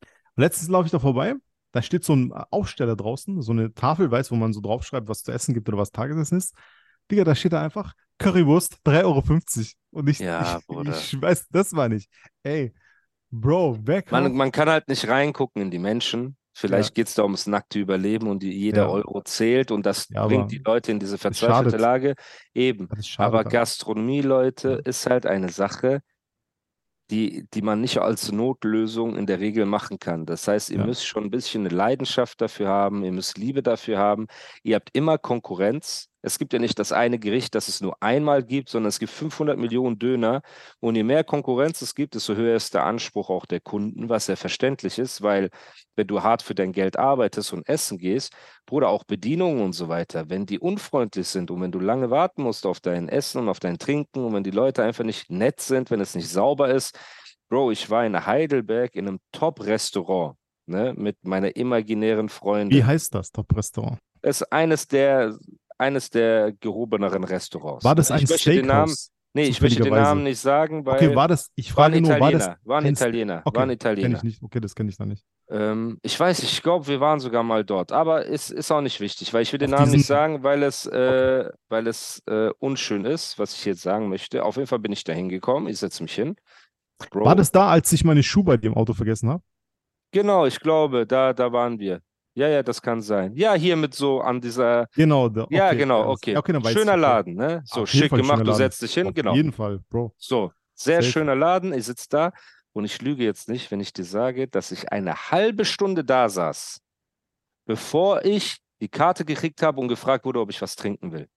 Und 0.00 0.42
letztens 0.42 0.70
laufe 0.70 0.86
ich 0.86 0.92
da 0.92 0.98
vorbei, 0.98 1.34
da 1.72 1.82
steht 1.82 2.04
so 2.04 2.14
ein 2.14 2.32
Aufsteller 2.32 2.96
draußen, 2.96 3.42
so 3.42 3.52
eine 3.52 3.74
Tafel, 3.74 4.10
weiß, 4.10 4.30
wo 4.30 4.36
man 4.36 4.52
so 4.52 4.60
draufschreibt, 4.60 5.08
was 5.08 5.22
zu 5.22 5.32
essen 5.32 5.54
gibt 5.54 5.68
oder 5.68 5.78
was 5.78 5.92
Tagesessen 5.92 6.38
ist. 6.38 6.54
Digga, 7.10 7.24
da 7.24 7.34
steht 7.34 7.52
da 7.52 7.62
einfach 7.62 7.94
Currywurst, 8.20 8.78
3,50 8.84 9.04
Euro. 9.04 9.22
Und 9.92 10.08
ich, 10.08 10.18
Ja, 10.20 10.58
ich, 10.58 10.66
Bruder. 10.66 10.90
ich 10.96 11.20
weiß, 11.20 11.48
das 11.50 11.72
war 11.74 11.88
nicht. 11.88 12.08
Ey, 12.44 12.72
Bro, 13.32 13.78
wer 13.82 14.02
Man, 14.10 14.34
man 14.34 14.52
kann 14.52 14.68
halt 14.68 14.88
nicht 14.88 15.08
reingucken 15.08 15.62
in 15.62 15.70
die 15.70 15.78
Menschen. 15.78 16.36
Vielleicht 16.52 16.90
Ja. 16.90 16.94
geht 16.94 17.08
es 17.08 17.14
da 17.14 17.22
ums 17.22 17.46
nackte 17.46 17.78
Überleben 17.78 18.26
und 18.28 18.42
die, 18.42 18.52
jeder 18.52 18.82
Ja. 18.82 18.88
Euro 18.88 19.22
zählt 19.22 19.70
und 19.70 19.86
das 19.86 20.08
Ja, 20.10 20.26
bringt 20.26 20.50
die 20.50 20.58
Leute 20.64 20.90
in 20.92 20.98
diese 20.98 21.14
es 21.14 21.20
verzweifelte. 21.22 21.76
Lage. 21.76 22.14
Eben. 22.54 22.88
Aber. 23.16 23.44
Gastronomie, 23.44 24.20
Leute, 24.20 24.80
ist 24.84 25.06
halt 25.06 25.26
eine 25.26 25.48
Sache, 25.48 26.02
die, 27.10 27.46
die 27.54 27.62
man 27.62 27.80
nicht 27.80 27.98
als 27.98 28.30
Notlösung 28.30 29.16
in 29.16 29.26
der 29.26 29.40
Regel 29.40 29.64
machen 29.64 29.98
kann. 29.98 30.26
Das 30.26 30.46
heißt, 30.46 30.70
ihr 30.70 30.78
Ja. 30.78 30.86
müsst 30.86 31.06
schon 31.06 31.24
ein 31.24 31.30
bisschen 31.30 31.66
eine 31.66 31.74
Leidenschaft 31.74 32.40
dafür 32.40 32.68
haben, 32.68 33.04
ihr 33.04 33.12
müsst 33.12 33.38
Liebe 33.38 33.62
dafür 33.62 33.98
haben. 33.98 34.26
Ihr 34.62 34.76
habt 34.76 34.90
immer 34.92 35.18
Konkurrenz. 35.18 36.09
Es 36.22 36.38
gibt 36.38 36.52
ja 36.52 36.58
nicht 36.58 36.78
das 36.78 36.92
eine 36.92 37.18
Gericht, 37.18 37.54
das 37.54 37.68
es 37.68 37.80
nur 37.80 37.96
einmal 38.02 38.42
gibt, 38.42 38.68
sondern 38.68 38.88
es 38.88 38.98
gibt 38.98 39.12
500 39.12 39.58
Millionen 39.58 39.98
Döner. 39.98 40.42
Und 40.80 40.96
je 40.96 41.02
mehr 41.02 41.24
Konkurrenz 41.24 41.80
es 41.82 41.94
gibt, 41.94 42.14
desto 42.14 42.34
höher 42.34 42.56
ist 42.56 42.74
der 42.74 42.84
Anspruch 42.84 43.30
auch 43.30 43.46
der 43.46 43.60
Kunden, 43.60 44.08
was 44.08 44.26
ja 44.26 44.36
verständlich 44.36 44.98
ist, 44.98 45.22
weil 45.22 45.50
wenn 45.96 46.06
du 46.06 46.22
hart 46.22 46.42
für 46.42 46.54
dein 46.54 46.72
Geld 46.72 46.98
arbeitest 46.98 47.52
und 47.52 47.68
essen 47.68 47.98
gehst, 47.98 48.32
Bruder, 48.66 48.88
auch 48.88 49.04
Bedienungen 49.04 49.62
und 49.62 49.72
so 49.72 49.88
weiter, 49.88 50.28
wenn 50.28 50.46
die 50.46 50.58
unfreundlich 50.58 51.28
sind 51.28 51.50
und 51.50 51.60
wenn 51.60 51.72
du 51.72 51.80
lange 51.80 52.10
warten 52.10 52.42
musst 52.42 52.66
auf 52.66 52.80
dein 52.80 53.08
Essen 53.08 53.42
und 53.42 53.48
auf 53.48 53.60
dein 53.60 53.78
Trinken 53.78 54.24
und 54.24 54.34
wenn 54.34 54.44
die 54.44 54.50
Leute 54.50 54.82
einfach 54.82 55.04
nicht 55.04 55.30
nett 55.30 55.60
sind, 55.60 55.90
wenn 55.90 56.00
es 56.00 56.14
nicht 56.14 56.28
sauber 56.28 56.68
ist. 56.68 56.98
Bro, 57.48 57.72
ich 57.72 57.90
war 57.90 58.06
in 58.06 58.26
Heidelberg 58.26 58.94
in 58.94 59.08
einem 59.08 59.18
Top-Restaurant 59.32 60.36
ne, 60.66 60.94
mit 60.96 61.16
meiner 61.22 61.54
imaginären 61.56 62.28
Freundin. 62.28 62.78
Wie 62.78 62.84
heißt 62.84 63.14
das 63.14 63.32
Top-Restaurant? 63.32 63.98
Es 64.22 64.40
ist 64.40 64.52
eines 64.52 64.86
der, 64.86 65.38
eines 65.80 66.10
der 66.10 66.52
gehobeneren 66.52 67.24
Restaurants. 67.24 67.84
War 67.84 67.94
das 67.94 68.10
ne? 68.10 68.16
ein 68.16 68.24
ich 68.24 68.28
möchte 68.28 68.52
den 68.52 68.66
Namen, 68.66 68.92
Steakhouse? 68.92 69.10
nee, 69.34 69.44
ich 69.46 69.60
möchte 69.60 69.80
den? 69.82 69.94
Namen 69.94 70.22
nicht 70.24 70.40
sagen, 70.40 70.86
weil 70.86 71.04
Okay, 71.06 71.16
war 71.16 71.28
das, 71.28 71.50
ich 71.54 71.72
frage 71.72 72.00
nur, 72.00 72.10
war 72.10 72.16
Italiener, 72.16 72.38
das 72.38 72.50
war 72.64 72.78
ein 72.78 72.86
Italiener, 72.86 73.42
Okay, 73.44 73.56
war 73.56 73.62
ein 73.64 73.70
Italiener. 73.70 74.16
ich 74.16 74.22
nicht. 74.22 74.42
Okay, 74.42 74.60
das 74.60 74.74
kenne 74.74 74.90
ich 74.90 74.96
dann 74.96 75.08
nicht. 75.08 75.24
Ähm, 75.48 75.98
ich 76.02 76.18
weiß, 76.18 76.42
ich 76.44 76.62
glaube, 76.62 76.86
wir 76.86 77.00
waren 77.00 77.18
sogar 77.20 77.42
mal 77.42 77.64
dort, 77.64 77.90
aber 77.92 78.26
es 78.28 78.50
ist 78.50 78.70
auch 78.70 78.80
nicht 78.82 79.00
wichtig, 79.00 79.34
weil 79.34 79.42
ich 79.42 79.52
will 79.52 79.58
den 79.58 79.72
Auf 79.74 79.78
Namen 79.78 79.92
nicht 79.92 80.06
sagen, 80.06 80.42
weil 80.44 80.62
es, 80.62 80.86
äh, 80.86 81.50
weil 81.68 81.86
es 81.88 82.22
äh, 82.26 82.50
unschön 82.58 83.04
ist, 83.04 83.38
was 83.38 83.54
ich 83.54 83.64
jetzt 83.64 83.82
sagen 83.82 84.08
möchte. 84.08 84.44
Auf 84.44 84.56
jeden 84.56 84.68
Fall 84.68 84.78
bin 84.78 84.92
ich 84.92 85.02
da 85.04 85.12
hingekommen, 85.12 85.68
ich 85.68 85.78
setze 85.78 86.02
mich 86.04 86.14
hin. 86.14 86.36
Bro, 87.10 87.24
War 87.24 87.36
das 87.36 87.50
da, 87.50 87.68
als 87.68 87.92
ich 87.92 88.04
meine 88.04 88.22
Schuhe 88.22 88.44
bei 88.44 88.56
dir 88.56 88.68
im 88.68 88.76
Auto 88.76 88.94
vergessen 88.94 89.28
habe? 89.28 89.42
genau, 90.12 90.46
ich 90.46 90.60
glaube, 90.60 91.06
da, 91.06 91.32
da 91.32 91.52
waren 91.52 91.78
wir. 91.78 92.00
Ja, 92.34 92.48
ja, 92.48 92.62
das 92.62 92.80
kann 92.80 93.02
sein. 93.02 93.34
Ja, 93.34 93.54
hier 93.54 93.76
mit 93.76 93.94
so 93.94 94.20
an 94.20 94.40
dieser, 94.40 94.86
Genau, 94.94 95.28
da, 95.28 95.46
ja, 95.50 95.68
okay, 95.68 95.76
genau, 95.78 96.02
alles- 96.02 96.10
okay. 96.18 96.32
ja, 96.32 96.38
okay 96.38 96.56
ich, 96.56 96.68
Schöner. 96.70 96.96
Laden, 96.96 97.34
ne? 97.34 97.62
So 97.64 97.82
Auf 97.82 97.88
schick 97.90 98.08
Fall 98.10 98.20
gemacht, 98.20 98.46
du 98.46 98.52
setzt 98.52 98.80
dich 98.82 98.94
hin, 98.94 99.08
Auf 99.08 99.14
genau. 99.14 99.34
jeden 99.34 99.52
Fall, 99.52 99.80
Bro. 99.90 100.14
So, 100.16 100.52
sehr 100.74 101.02
Safe. 101.02 101.12
schöner 101.12 101.34
Laden. 101.34 101.72
Ich 101.74 101.86
sitze 101.86 102.06
da 102.08 102.32
und 102.72 102.84
ich 102.84 103.02
lüge 103.02 103.24
jetzt 103.24 103.48
nicht, 103.48 103.70
wenn 103.72 103.80
ich 103.80 103.92
dir 103.92 104.04
sage, 104.04 104.46
dass 104.46 104.70
ich 104.70 104.92
eine 104.92 105.14
halbe 105.30 105.64
Stunde 105.64 106.04
da 106.04 106.28
saß, 106.28 106.80
bevor 107.66 108.24
ich 108.24 108.58
die 108.80 108.88
Karte 108.88 109.24
gekriegt 109.24 109.60
habe 109.62 109.80
und 109.80 109.88
gefragt 109.88 110.24
wurde, 110.24 110.40
ob 110.40 110.50
ich 110.50 110.62
was 110.62 110.76
trinken 110.76 111.12
will. 111.12 111.28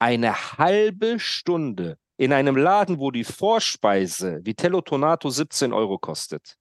Eine 0.00 0.34
halbe 0.58 1.20
Stunde, 1.20 1.96
in 2.16 2.32
einem 2.32 2.56
Laden, 2.56 2.98
wo 2.98 3.10
die 3.10 3.24
Vorspeise 3.24 4.40
Vitello 4.44 4.80
Tonato 4.80 5.28
17 5.28 5.72
Euro 5.72 5.98
kostet. 5.98 6.56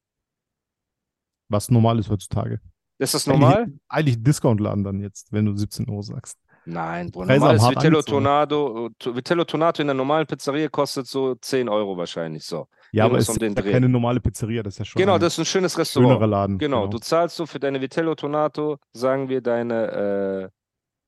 Was 1.49 1.69
normal 1.71 1.97
ist 1.97 2.09
heutzutage. 2.09 2.61
Ist 3.01 3.13
das 3.13 3.27
normal? 3.27 3.63
Eigentlich, 3.63 3.79
eigentlich 3.89 4.23
Discount-Laden 4.23 4.83
dann 4.83 4.99
jetzt, 4.99 5.31
wenn 5.33 5.45
du 5.45 5.55
17 5.55 5.89
Euro 5.89 6.01
sagst. 6.01 6.37
Nein, 6.65 7.09
Bruder. 7.09 7.25
Preise 7.25 7.39
Normales 7.39 7.63
Vitello 7.69 7.97
angezogen. 7.97 8.23
Tonato, 8.23 8.89
to- 8.99 9.15
Vitello 9.15 9.43
Tonato 9.45 9.81
in 9.81 9.87
der 9.87 9.95
normalen 9.95 10.27
Pizzeria 10.27 10.69
kostet 10.69 11.07
so 11.07 11.33
10 11.33 11.67
Euro 11.67 11.97
wahrscheinlich 11.97 12.45
so. 12.45 12.67
Ja, 12.91 13.05
aber 13.05 13.17
es 13.17 13.27
um 13.29 13.35
ist 13.37 13.41
ja 13.57 13.63
keine 13.63 13.89
normale 13.89 14.19
Pizzeria, 14.19 14.61
das 14.61 14.75
ist 14.75 14.79
ja 14.79 14.85
schon 14.85 14.99
Genau, 14.99 15.17
das 15.17 15.33
ist 15.33 15.39
ein 15.39 15.45
schönes 15.45 15.71
schönerer 15.73 15.81
Restaurant. 15.81 16.29
Laden. 16.29 16.57
Genau, 16.59 16.85
du 16.85 16.99
zahlst 16.99 17.35
so 17.37 17.47
für 17.47 17.59
deine 17.59 17.81
Vitello 17.81 18.13
Tonato, 18.13 18.77
sagen 18.93 19.27
wir 19.29 19.41
deine, 19.41 19.91
äh, 19.91 20.49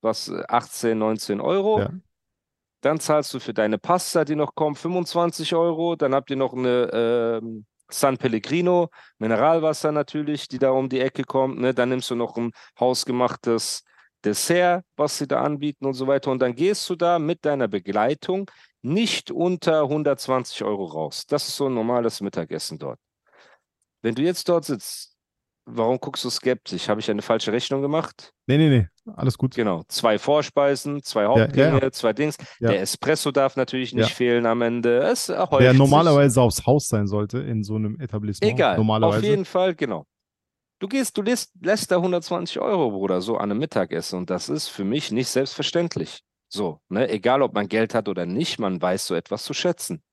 was, 0.01 0.29
äh, 0.29 0.41
18, 0.47 0.97
19 0.97 1.39
Euro. 1.39 1.79
Ja. 1.81 1.89
Dann 2.81 2.99
zahlst 2.99 3.31
du 3.35 3.39
für 3.39 3.53
deine 3.53 3.77
Pasta, 3.77 4.25
die 4.25 4.35
noch 4.35 4.55
kommt, 4.55 4.79
25 4.79 5.53
Euro. 5.55 5.95
Dann 5.95 6.15
habt 6.15 6.31
ihr 6.31 6.35
noch 6.35 6.53
eine 6.53 6.89
ähm, 7.43 7.65
San 7.93 8.17
Pellegrino, 8.17 8.89
Mineralwasser 9.19 9.91
natürlich, 9.91 10.47
die 10.47 10.59
da 10.59 10.71
um 10.71 10.89
die 10.89 10.99
Ecke 10.99 11.23
kommt. 11.23 11.59
Ne? 11.59 11.73
Dann 11.73 11.89
nimmst 11.89 12.09
du 12.09 12.15
noch 12.15 12.37
ein 12.37 12.51
hausgemachtes 12.79 13.83
Dessert, 14.23 14.85
was 14.95 15.17
sie 15.17 15.27
da 15.27 15.41
anbieten 15.41 15.85
und 15.85 15.93
so 15.93 16.07
weiter. 16.07 16.31
Und 16.31 16.39
dann 16.39 16.55
gehst 16.55 16.89
du 16.89 16.95
da 16.95 17.19
mit 17.19 17.45
deiner 17.45 17.67
Begleitung 17.67 18.49
nicht 18.81 19.31
unter 19.31 19.83
120 19.83 20.63
Euro 20.63 20.85
raus. 20.85 21.25
Das 21.27 21.47
ist 21.47 21.57
so 21.57 21.67
ein 21.67 21.73
normales 21.73 22.21
Mittagessen 22.21 22.77
dort. 22.77 22.99
Wenn 24.01 24.15
du 24.15 24.21
jetzt 24.21 24.47
dort 24.49 24.65
sitzt, 24.65 25.12
warum 25.65 25.99
guckst 25.99 26.23
du 26.25 26.29
skeptisch? 26.29 26.89
Habe 26.89 26.99
ich 26.99 27.09
eine 27.09 27.21
falsche 27.21 27.51
Rechnung 27.51 27.81
gemacht? 27.81 28.33
Nee, 28.47 28.57
nee, 28.57 28.69
nee, 28.69 28.87
alles 29.15 29.37
gut. 29.37 29.55
Genau, 29.55 29.83
zwei 29.87 30.19
Vorspeisen, 30.19 31.01
zwei 31.03 31.23
ja, 31.23 31.27
Hauptgänge, 31.29 31.81
ja. 31.81 31.91
zwei 31.91 32.13
Dings. 32.13 32.37
Ja. 32.59 32.69
Der 32.69 32.81
Espresso 32.81 33.31
darf 33.31 33.55
natürlich 33.55 33.93
nicht 33.93 34.09
Ja. 34.09 34.15
fehlen 34.15 34.45
am 34.45 34.61
Ende. 34.61 34.99
Es 34.99 35.27
Der 35.27 35.47
sich. 35.47 35.73
normalerweise 35.77 36.41
aufs 36.41 36.65
Haus 36.65 36.87
sein 36.87 37.07
sollte 37.07 37.39
in 37.39 37.63
so 37.63 37.75
einem 37.75 37.99
Etablissement. 37.99 38.53
Egal, 38.53 38.77
Normalerweise. 38.77 39.17
auf 39.19 39.23
jeden 39.23 39.45
Fall, 39.45 39.75
genau. 39.75 40.05
Du 40.79 40.87
gehst, 40.89 41.17
du 41.17 41.21
lässt, 41.21 41.51
lässt 41.61 41.91
da 41.91 41.95
120 41.95 42.59
Euro, 42.59 42.91
Bruder, 42.91 43.21
so 43.21 43.37
an 43.37 43.49
einem 43.51 43.59
Mittagessen. 43.59 44.17
Und 44.19 44.29
das 44.29 44.49
ist 44.49 44.67
für 44.67 44.83
mich 44.83 45.11
nicht 45.11 45.29
selbstverständlich. 45.29 46.21
So, 46.49 46.81
ne? 46.89 47.09
Egal, 47.09 47.41
ob 47.41 47.53
man 47.53 47.67
Geld 47.69 47.95
hat 47.95 48.09
oder 48.09 48.25
nicht, 48.25 48.59
man 48.59 48.81
weiß 48.81 49.07
so 49.07 49.15
etwas 49.15 49.43
zu 49.43 49.53
schätzen. 49.53 50.03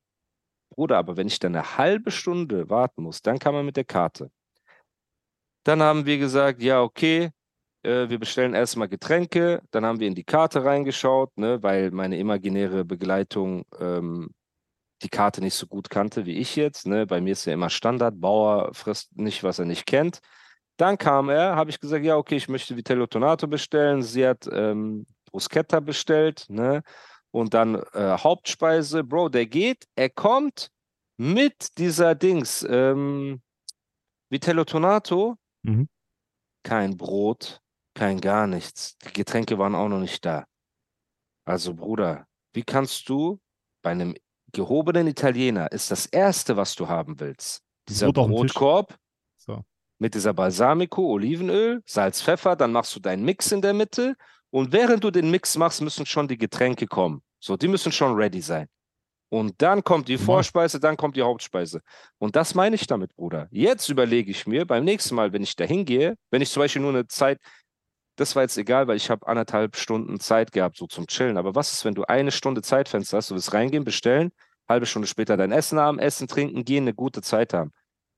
Bruder, 0.72 0.96
aber 0.98 1.16
wenn 1.16 1.26
ich 1.26 1.40
dann 1.40 1.56
eine 1.56 1.76
halbe 1.76 2.12
Stunde 2.12 2.70
warten 2.70 3.02
muss, 3.02 3.20
dann 3.20 3.40
kann 3.40 3.52
man 3.52 3.66
mit 3.66 3.76
der 3.76 3.84
Karte. 3.84 4.30
Dann 5.64 5.82
haben 5.82 6.06
wir 6.06 6.18
gesagt, 6.18 6.62
ja, 6.62 6.82
okay, 6.82 7.30
äh, 7.82 8.08
wir 8.08 8.18
bestellen 8.18 8.54
erstmal 8.54 8.88
Getränke. 8.88 9.62
Dann 9.70 9.84
haben 9.84 10.00
wir 10.00 10.08
in 10.08 10.14
die 10.14 10.24
Karte 10.24 10.64
reingeschaut, 10.64 11.36
ne, 11.36 11.62
weil 11.62 11.90
meine 11.90 12.18
imaginäre 12.18 12.84
Begleitung 12.84 13.64
ähm, 13.78 14.30
die 15.02 15.08
Karte 15.08 15.40
nicht 15.40 15.54
so 15.54 15.66
gut 15.66 15.90
kannte 15.90 16.26
wie 16.26 16.38
ich 16.38 16.56
jetzt. 16.56 16.86
Ne? 16.86 17.06
Bei 17.06 17.20
mir 17.20 17.32
ist 17.32 17.46
ja 17.46 17.54
immer 17.54 17.70
Standard, 17.70 18.20
Bauer 18.20 18.72
frisst 18.74 19.16
nicht, 19.16 19.42
was 19.42 19.58
er 19.58 19.64
nicht 19.64 19.86
kennt. 19.86 20.20
Dann 20.76 20.98
kam 20.98 21.28
er, 21.28 21.56
habe 21.56 21.70
ich 21.70 21.80
gesagt, 21.80 22.04
ja, 22.04 22.16
okay, 22.16 22.36
ich 22.36 22.48
möchte 22.48 22.76
Vitello 22.76 23.06
Tonato 23.06 23.46
bestellen. 23.46 24.02
Sie 24.02 24.26
hat 24.26 24.48
ähm, 24.50 25.06
Bruschetta 25.30 25.80
bestellt, 25.80 26.46
ne? 26.48 26.82
Und 27.32 27.54
dann 27.54 27.76
äh, 27.92 28.18
Hauptspeise. 28.18 29.04
Bro, 29.04 29.28
der 29.28 29.46
geht, 29.46 29.86
er 29.94 30.10
kommt 30.10 30.70
mit 31.16 31.78
dieser 31.78 32.14
Dings, 32.14 32.66
ähm, 32.68 33.40
Vitello 34.30 34.64
Tonato, 34.64 35.36
Mhm. 35.62 35.88
kein 36.62 36.96
Brot, 36.96 37.60
kein 37.94 38.20
gar 38.20 38.46
nichts. 38.46 38.96
Die 38.98 39.12
Getränke 39.12 39.58
waren 39.58 39.74
auch 39.74 39.88
noch 39.88 40.00
nicht 40.00 40.24
da. 40.24 40.46
Also, 41.44 41.74
Bruder, 41.74 42.26
wie 42.52 42.62
kannst 42.62 43.08
du 43.08 43.40
bei 43.82 43.90
einem 43.90 44.14
gehobenen 44.52 45.06
Italiener 45.06 45.70
ist 45.72 45.90
das 45.90 46.06
Erste, 46.06 46.56
was 46.56 46.74
du 46.74 46.88
haben 46.88 47.20
willst, 47.20 47.62
dieser. 47.88 48.12
Brotkorb 48.12 48.96
So. 49.36 49.64
mit 49.98 50.14
dieser 50.14 50.32
Balsamico, 50.34 51.02
Olivenöl, 51.12 51.82
Salz, 51.86 52.22
Pfeffer, 52.22 52.56
dann 52.56 52.72
machst 52.72 52.94
du 52.96 53.00
deinen 53.00 53.24
Mix 53.24 53.52
in 53.52 53.62
der 53.62 53.74
Mitte 53.74 54.16
und 54.50 54.72
während 54.72 55.04
du 55.04 55.10
den 55.10 55.30
Mix 55.30 55.56
machst, 55.56 55.80
müssen 55.82 56.06
schon 56.06 56.26
die 56.26 56.38
Getränke 56.38 56.86
kommen. 56.86 57.22
So, 57.38 57.56
die 57.56 57.68
müssen 57.68 57.92
schon 57.92 58.14
ready 58.14 58.40
sein. 58.40 58.66
Und 59.30 59.62
dann 59.62 59.84
kommt 59.84 60.08
die 60.08 60.14
Genau. 60.16 60.26
Vorspeise, 60.26 60.80
dann 60.80 60.96
kommt 60.96 61.16
die 61.16 61.22
Hauptspeise. 61.22 61.80
Und 62.18 62.36
das 62.36 62.54
meine 62.54 62.74
ich 62.76 62.86
damit, 62.86 63.14
Bruder. 63.14 63.48
Jetzt 63.52 63.88
überlege 63.88 64.30
ich 64.30 64.46
mir 64.46 64.66
beim 64.66 64.84
nächsten 64.84 65.14
Mal, 65.14 65.32
wenn 65.32 65.42
ich 65.42 65.56
da 65.56 65.64
hingehe, 65.64 66.16
wenn 66.30 66.42
ich 66.42 66.50
zum 66.50 66.62
Beispiel 66.62 66.82
nur 66.82 66.90
eine 66.90 67.06
Zeit, 67.06 67.38
das 68.16 68.34
war 68.36 68.42
jetzt 68.42 68.58
egal, 68.58 68.88
weil 68.88 68.96
ich 68.96 69.08
habe 69.08 69.26
anderthalb 69.26 69.76
Stunden 69.76 70.20
Zeit 70.20 70.52
gehabt, 70.52 70.76
so 70.76 70.86
zum 70.86 71.06
Chillen. 71.06 71.36
Aber 71.36 71.54
was 71.54 71.72
ist, 71.72 71.84
wenn 71.84 71.94
du 71.94 72.04
eine 72.04 72.32
Stunde 72.32 72.60
Zeitfenster 72.60 73.16
hast, 73.18 73.30
du 73.30 73.34
willst 73.34 73.54
reingehen, 73.54 73.84
bestellen, 73.84 74.32
halbe 74.68 74.86
Stunde 74.86 75.08
später 75.08 75.36
dein 75.36 75.52
Essen 75.52 75.78
haben, 75.78 75.98
essen, 76.00 76.28
trinken, 76.28 76.64
gehen, 76.64 76.84
eine 76.84 76.94
gute 76.94 77.22
Zeit 77.22 77.54
haben? 77.54 77.72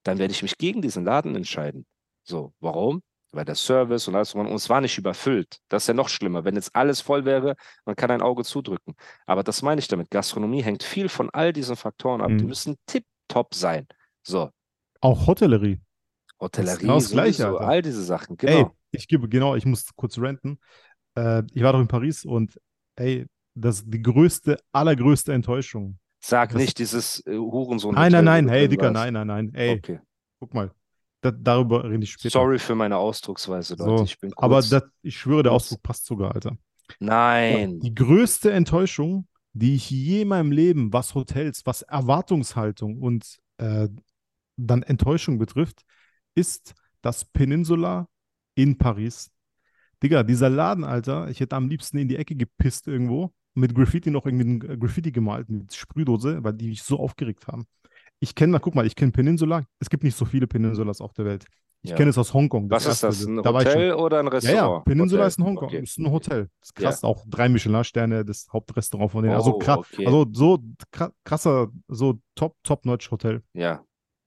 Dann 0.04 0.18
werde 0.18 0.32
ich 0.32 0.42
mich 0.42 0.58
gegen 0.58 0.82
diesen 0.82 1.04
Laden 1.04 1.36
entscheiden. 1.36 1.86
So, 2.24 2.54
warum? 2.58 3.02
Weil 3.34 3.44
der 3.46 3.54
Service 3.54 4.06
und 4.08 4.14
alles, 4.14 4.34
und 4.34 4.46
es 4.48 4.68
war 4.68 4.80
nicht 4.82 4.98
überfüllt. 4.98 5.58
Das 5.68 5.84
ist 5.84 5.86
ja 5.86 5.94
noch 5.94 6.10
schlimmer. 6.10 6.44
Wenn 6.44 6.54
jetzt 6.54 6.76
alles 6.76 7.00
voll 7.00 7.24
wäre, 7.24 7.56
man 7.86 7.96
kann 7.96 8.10
ein 8.10 8.20
Auge 8.20 8.44
zudrücken. 8.44 8.94
Aber 9.26 9.42
das 9.42 9.62
meine 9.62 9.78
ich 9.78 9.88
damit. 9.88 10.10
Gastronomie 10.10 10.62
hängt 10.62 10.82
viel 10.82 11.08
von 11.08 11.30
all 11.30 11.52
diesen 11.54 11.76
Faktoren 11.76 12.20
ab. 12.20 12.28
Die 12.28 12.42
Mhm. 12.42 12.46
müssen 12.48 12.76
tipptopp 12.86 13.54
sein. 13.54 13.86
So, 14.22 14.50
Auch 15.00 15.26
Hotellerie. 15.26 15.80
Hotellerie, 16.40 16.80
genau 16.82 16.94
das 16.96 17.10
Gleiche, 17.10 17.42
sowieso, 17.44 17.58
all 17.58 17.80
diese 17.82 18.02
Sachen. 18.04 18.36
Ey, 18.40 18.56
Genau. 18.64 18.76
ich 18.90 19.08
gebe, 19.08 19.28
genau, 19.28 19.56
ich 19.56 19.64
muss 19.64 19.86
kurz 19.96 20.18
ranten. 20.18 20.58
Äh, 21.16 21.42
ich 21.54 21.62
war 21.62 21.72
doch 21.72 21.80
in 21.80 21.88
Paris 21.88 22.24
und 22.24 22.60
ey, 22.96 23.26
das 23.54 23.76
ist 23.80 23.84
die 23.88 24.02
größte, 24.02 24.58
allergrößte 24.72 25.32
Enttäuschung. 25.32 25.98
Sag 26.20 26.50
das- 26.50 26.60
nicht 26.60 26.78
dieses 26.78 27.24
äh, 27.26 27.36
Hurensohn. 27.36 27.94
Nein, 27.94 28.12
nein, 28.12 28.24
nein, 28.24 28.48
hey, 28.48 28.68
Dicker, 28.68 28.92
warst. 28.92 28.94
nein, 28.94 29.12
nein, 29.14 29.26
nein. 29.26 29.54
Ey, 29.54 29.76
Okay. 29.78 30.00
guck 30.38 30.52
mal. 30.54 30.70
Da, 31.22 31.30
darüber 31.30 31.88
rede 31.88 32.02
ich 32.02 32.10
später. 32.10 32.30
Sorry 32.30 32.58
für 32.58 32.74
meine 32.74 32.96
Ausdrucksweise, 32.96 33.76
Leute. 33.76 33.98
So, 33.98 34.04
ich 34.04 34.18
bin 34.18 34.32
kurz. 34.32 34.44
aber 34.44 34.56
das, 34.60 34.90
ich 35.02 35.16
schwöre, 35.16 35.44
der. 35.44 35.52
Ausdruck 35.52 35.82
passt 35.82 36.04
sogar, 36.04 36.34
Alter. 36.34 36.58
Nein. 36.98 37.78
Die 37.80 37.94
größte 37.94 38.52
Enttäuschung, 38.52 39.28
die 39.52 39.76
ich 39.76 39.88
je 39.88 40.22
in 40.22 40.28
meinem 40.28 40.50
Leben, 40.50 40.92
was 40.92 41.14
Hotels, 41.14 41.62
was 41.64 41.82
Erwartungshaltung 41.82 43.00
und 43.00 43.38
äh, 43.58 43.88
dann 44.56 44.82
Enttäuschung 44.82 45.38
betrifft, 45.38 45.82
ist 46.34 46.74
das 47.02 47.24
Peninsula 47.24 48.08
in 48.56 48.76
Paris. 48.76 49.30
Digga, 50.02 50.24
dieser 50.24 50.50
Laden, 50.50 50.82
Alter, 50.82 51.28
ich 51.28 51.38
hätte 51.38 51.54
am 51.54 51.68
liebsten 51.68 51.98
in 51.98 52.08
die 52.08 52.16
Ecke 52.16 52.34
gepisst 52.34 52.88
irgendwo, 52.88 53.32
mit 53.54 53.74
Graffiti 53.76 54.10
noch 54.10 54.26
irgendwie 54.26 54.66
äh, 54.66 54.76
Graffiti 54.76 55.12
gemalt, 55.12 55.48
mit 55.48 55.72
Sprühdose, 55.72 56.42
weil 56.42 56.54
die 56.54 56.68
mich 56.68 56.82
so 56.82 56.98
aufgeregt 56.98 57.46
haben. 57.46 57.66
Ich 58.22 58.36
kenne, 58.36 58.60
guck 58.60 58.76
mal, 58.76 58.86
ich 58.86 58.94
kenne 58.94 59.10
Peninsula. 59.10 59.64
Es 59.80 59.90
gibt 59.90 60.04
nicht 60.04 60.16
so 60.16 60.24
viele 60.24 60.46
Peninsulas 60.46 61.00
auf 61.00 61.12
der 61.12 61.24
Welt. 61.24 61.44
Ich 61.84 61.90
Ja. 61.90 61.96
kenne 61.96 62.10
es 62.10 62.18
aus 62.18 62.32
Hongkong. 62.32 62.70
Was 62.70 62.86
ist 62.86 63.02
das? 63.02 63.24
Ein 63.24 63.42
Da. 63.42 63.52
Hotel 63.52 63.94
oder 63.94 64.20
ein 64.20 64.26
Ja, 64.26 64.30
Restaurant? 64.32 64.86
ja, 64.86 64.92
Peninsula 64.92 65.22
Hotel. 65.22 65.28
ist 65.28 65.38
in 65.40 65.44
Hongkong. 65.44 65.68
Okay. 65.68 65.82
Ist 65.82 65.98
ein 65.98 66.10
Hotel. 66.12 66.48
Das 66.60 66.68
ist 66.68 66.74
krass. 66.76 67.02
Auch 67.02 67.24
drei 67.28 67.48
Michelin-Sterne, 67.48 68.24
das 68.24 68.46
Hauptrestaurant 68.52 69.10
von 69.10 69.22
denen. 69.24 69.34
Oh, 69.34 69.38
also, 69.38 69.58
krass, 69.58 69.78
okay. 69.78 70.06
also 70.06 70.24
so 70.32 70.58
kra- 70.94 71.10
krasser, 71.24 71.68
so 71.88 72.20
top, 72.36 72.54
top-notch 72.62 73.10
Hotel. 73.10 73.42
Ja. 73.54 73.82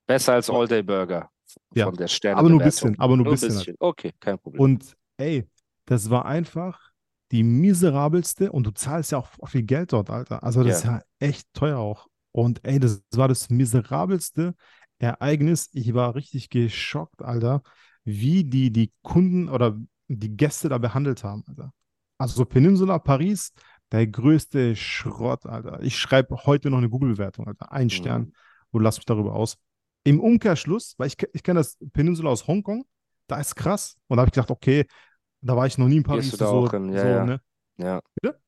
Besser 0.06 0.34
als 0.34 0.50
All-Day-Burger. 0.50 1.30
Ja. 1.74 1.86
Von 1.86 1.96
der 1.96 2.08
Sterne. 2.10 2.38
Aber 2.38 2.50
nur 2.50 2.60
ein 2.60 2.66
bisschen, 2.66 3.00
aber 3.00 3.16
nur 3.16 3.26
ein 3.28 3.32
bisschen. 3.32 3.56
halt. 3.56 3.76
Okay, 3.80 4.12
kein 4.20 4.38
Problem. 4.38 4.60
Und 4.62 4.94
ey, 5.16 5.48
das 5.86 6.10
war 6.10 6.26
einfach 6.26 6.92
die 7.32 7.44
miserabelste 7.44 8.52
und 8.52 8.68
du 8.68 8.72
zahlst 8.72 9.14
ja 9.14 9.20
auch 9.20 9.30
viel 9.48 9.64
Geld 9.64 9.94
dort, 9.94 10.10
Alter. 10.10 10.44
Also 10.44 10.62
das 10.64 10.84
Ja. 10.84 10.98
ist 10.98 11.02
ja 11.22 11.28
echt 11.28 11.48
teuer 11.54 11.78
auch. 11.80 12.08
Und 12.36 12.60
ey, 12.65 12.80
das 12.80 13.02
war 13.13 13.30
das 13.30 13.50
miserabelste 13.50 14.56
Ereignis. 15.00 15.69
Ich 15.71 15.93
war 15.93 16.15
richtig 16.15 16.50
geschockt, 16.50 17.21
Alter, 17.21 17.62
wie 18.04 18.43
die 18.43 18.71
die 18.71 18.91
Kunden 19.04 19.48
oder 19.48 19.78
die 20.10 20.36
Gäste 20.36 20.67
da 20.67 20.78
behandelt 20.78 21.24
haben, 21.24 21.43
Alter. 21.48 21.71
Also 22.17 22.36
so 22.36 22.45
Peninsula 22.45 23.00
Paris, 23.00 23.54
der 23.93 24.06
größte 24.08 24.76
Schrott, 24.76 25.45
Alter. 25.45 25.82
Ich 25.82 25.98
schreibe 25.98 26.36
heute 26.45 26.69
noch 26.69 26.80
eine 26.80 26.89
Google-Bewertung, 26.89 27.48
Alter. 27.48 27.71
Ein 27.71 27.89
Stern 27.89 28.21
Mhm. 28.24 28.34
und 28.71 28.84
lass 28.84 28.98
mich 28.98 29.06
darüber 29.06 29.34
aus. 29.34 29.58
Im 30.04 30.19
Umkehrschluss, 30.19 30.95
weil 30.98 31.08
ich, 31.08 31.15
ich 31.32 31.41
kenne 31.41 31.62
das 31.62 31.78
Peninsula 31.93 32.32
aus 32.32 32.48
Hongkong, 32.48 32.86
da 33.28 33.39
ist 33.39 33.56
krass. 33.56 33.95
Und 34.08 34.17
da 34.17 34.21
habe 34.21 34.28
ich 34.28 34.34
gedacht, 34.34 34.52
okay, 34.52 34.86
da 35.39 35.56
war 35.56 35.67
ich 35.67 35.78
noch 35.78 35.88
nie 35.88 35.98
in 35.98 36.04
Paris. 36.04 36.26
Gehst 36.26 36.34
du 36.34 36.45
da 36.45 36.52
so, 36.52 36.58
auch 36.65 36.71
hin? 36.71 36.91
Ja, 36.91 37.02
so, 37.02 37.08
ja. 37.08 37.26
Ne? 37.26 37.41
Ja. 37.78 38.02
Bitte? 38.21 38.39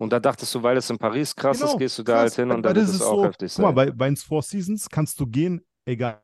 Und 0.00 0.12
da 0.12 0.18
dachtest 0.20 0.54
du, 0.54 0.62
weil 0.62 0.76
es 0.78 0.88
in 0.90 0.98
Paris 0.98 1.36
krass 1.36 1.60
ist, 1.60 1.62
Genau, 1.62 1.78
gehst 1.78 1.98
du 1.98 2.02
da 2.02 2.12
krass, 2.12 2.22
halt 2.22 2.34
hin 2.36 2.50
und 2.50 2.62
dann 2.62 2.74
wird 2.74 2.84
das 2.84 2.90
es 2.90 2.96
ist 2.96 3.02
auch 3.02 3.16
so, 3.18 3.24
heftig 3.24 3.52
Guck 3.54 3.62
mal, 3.62 3.68
sein. 3.68 3.74
bei, 3.74 3.90
bei 3.92 4.08
ins 4.08 4.22
Four 4.22 4.42
Seasons 4.42 4.88
kannst 4.88 5.20
du 5.20 5.26
gehen, 5.26 5.60
egal 5.84 6.20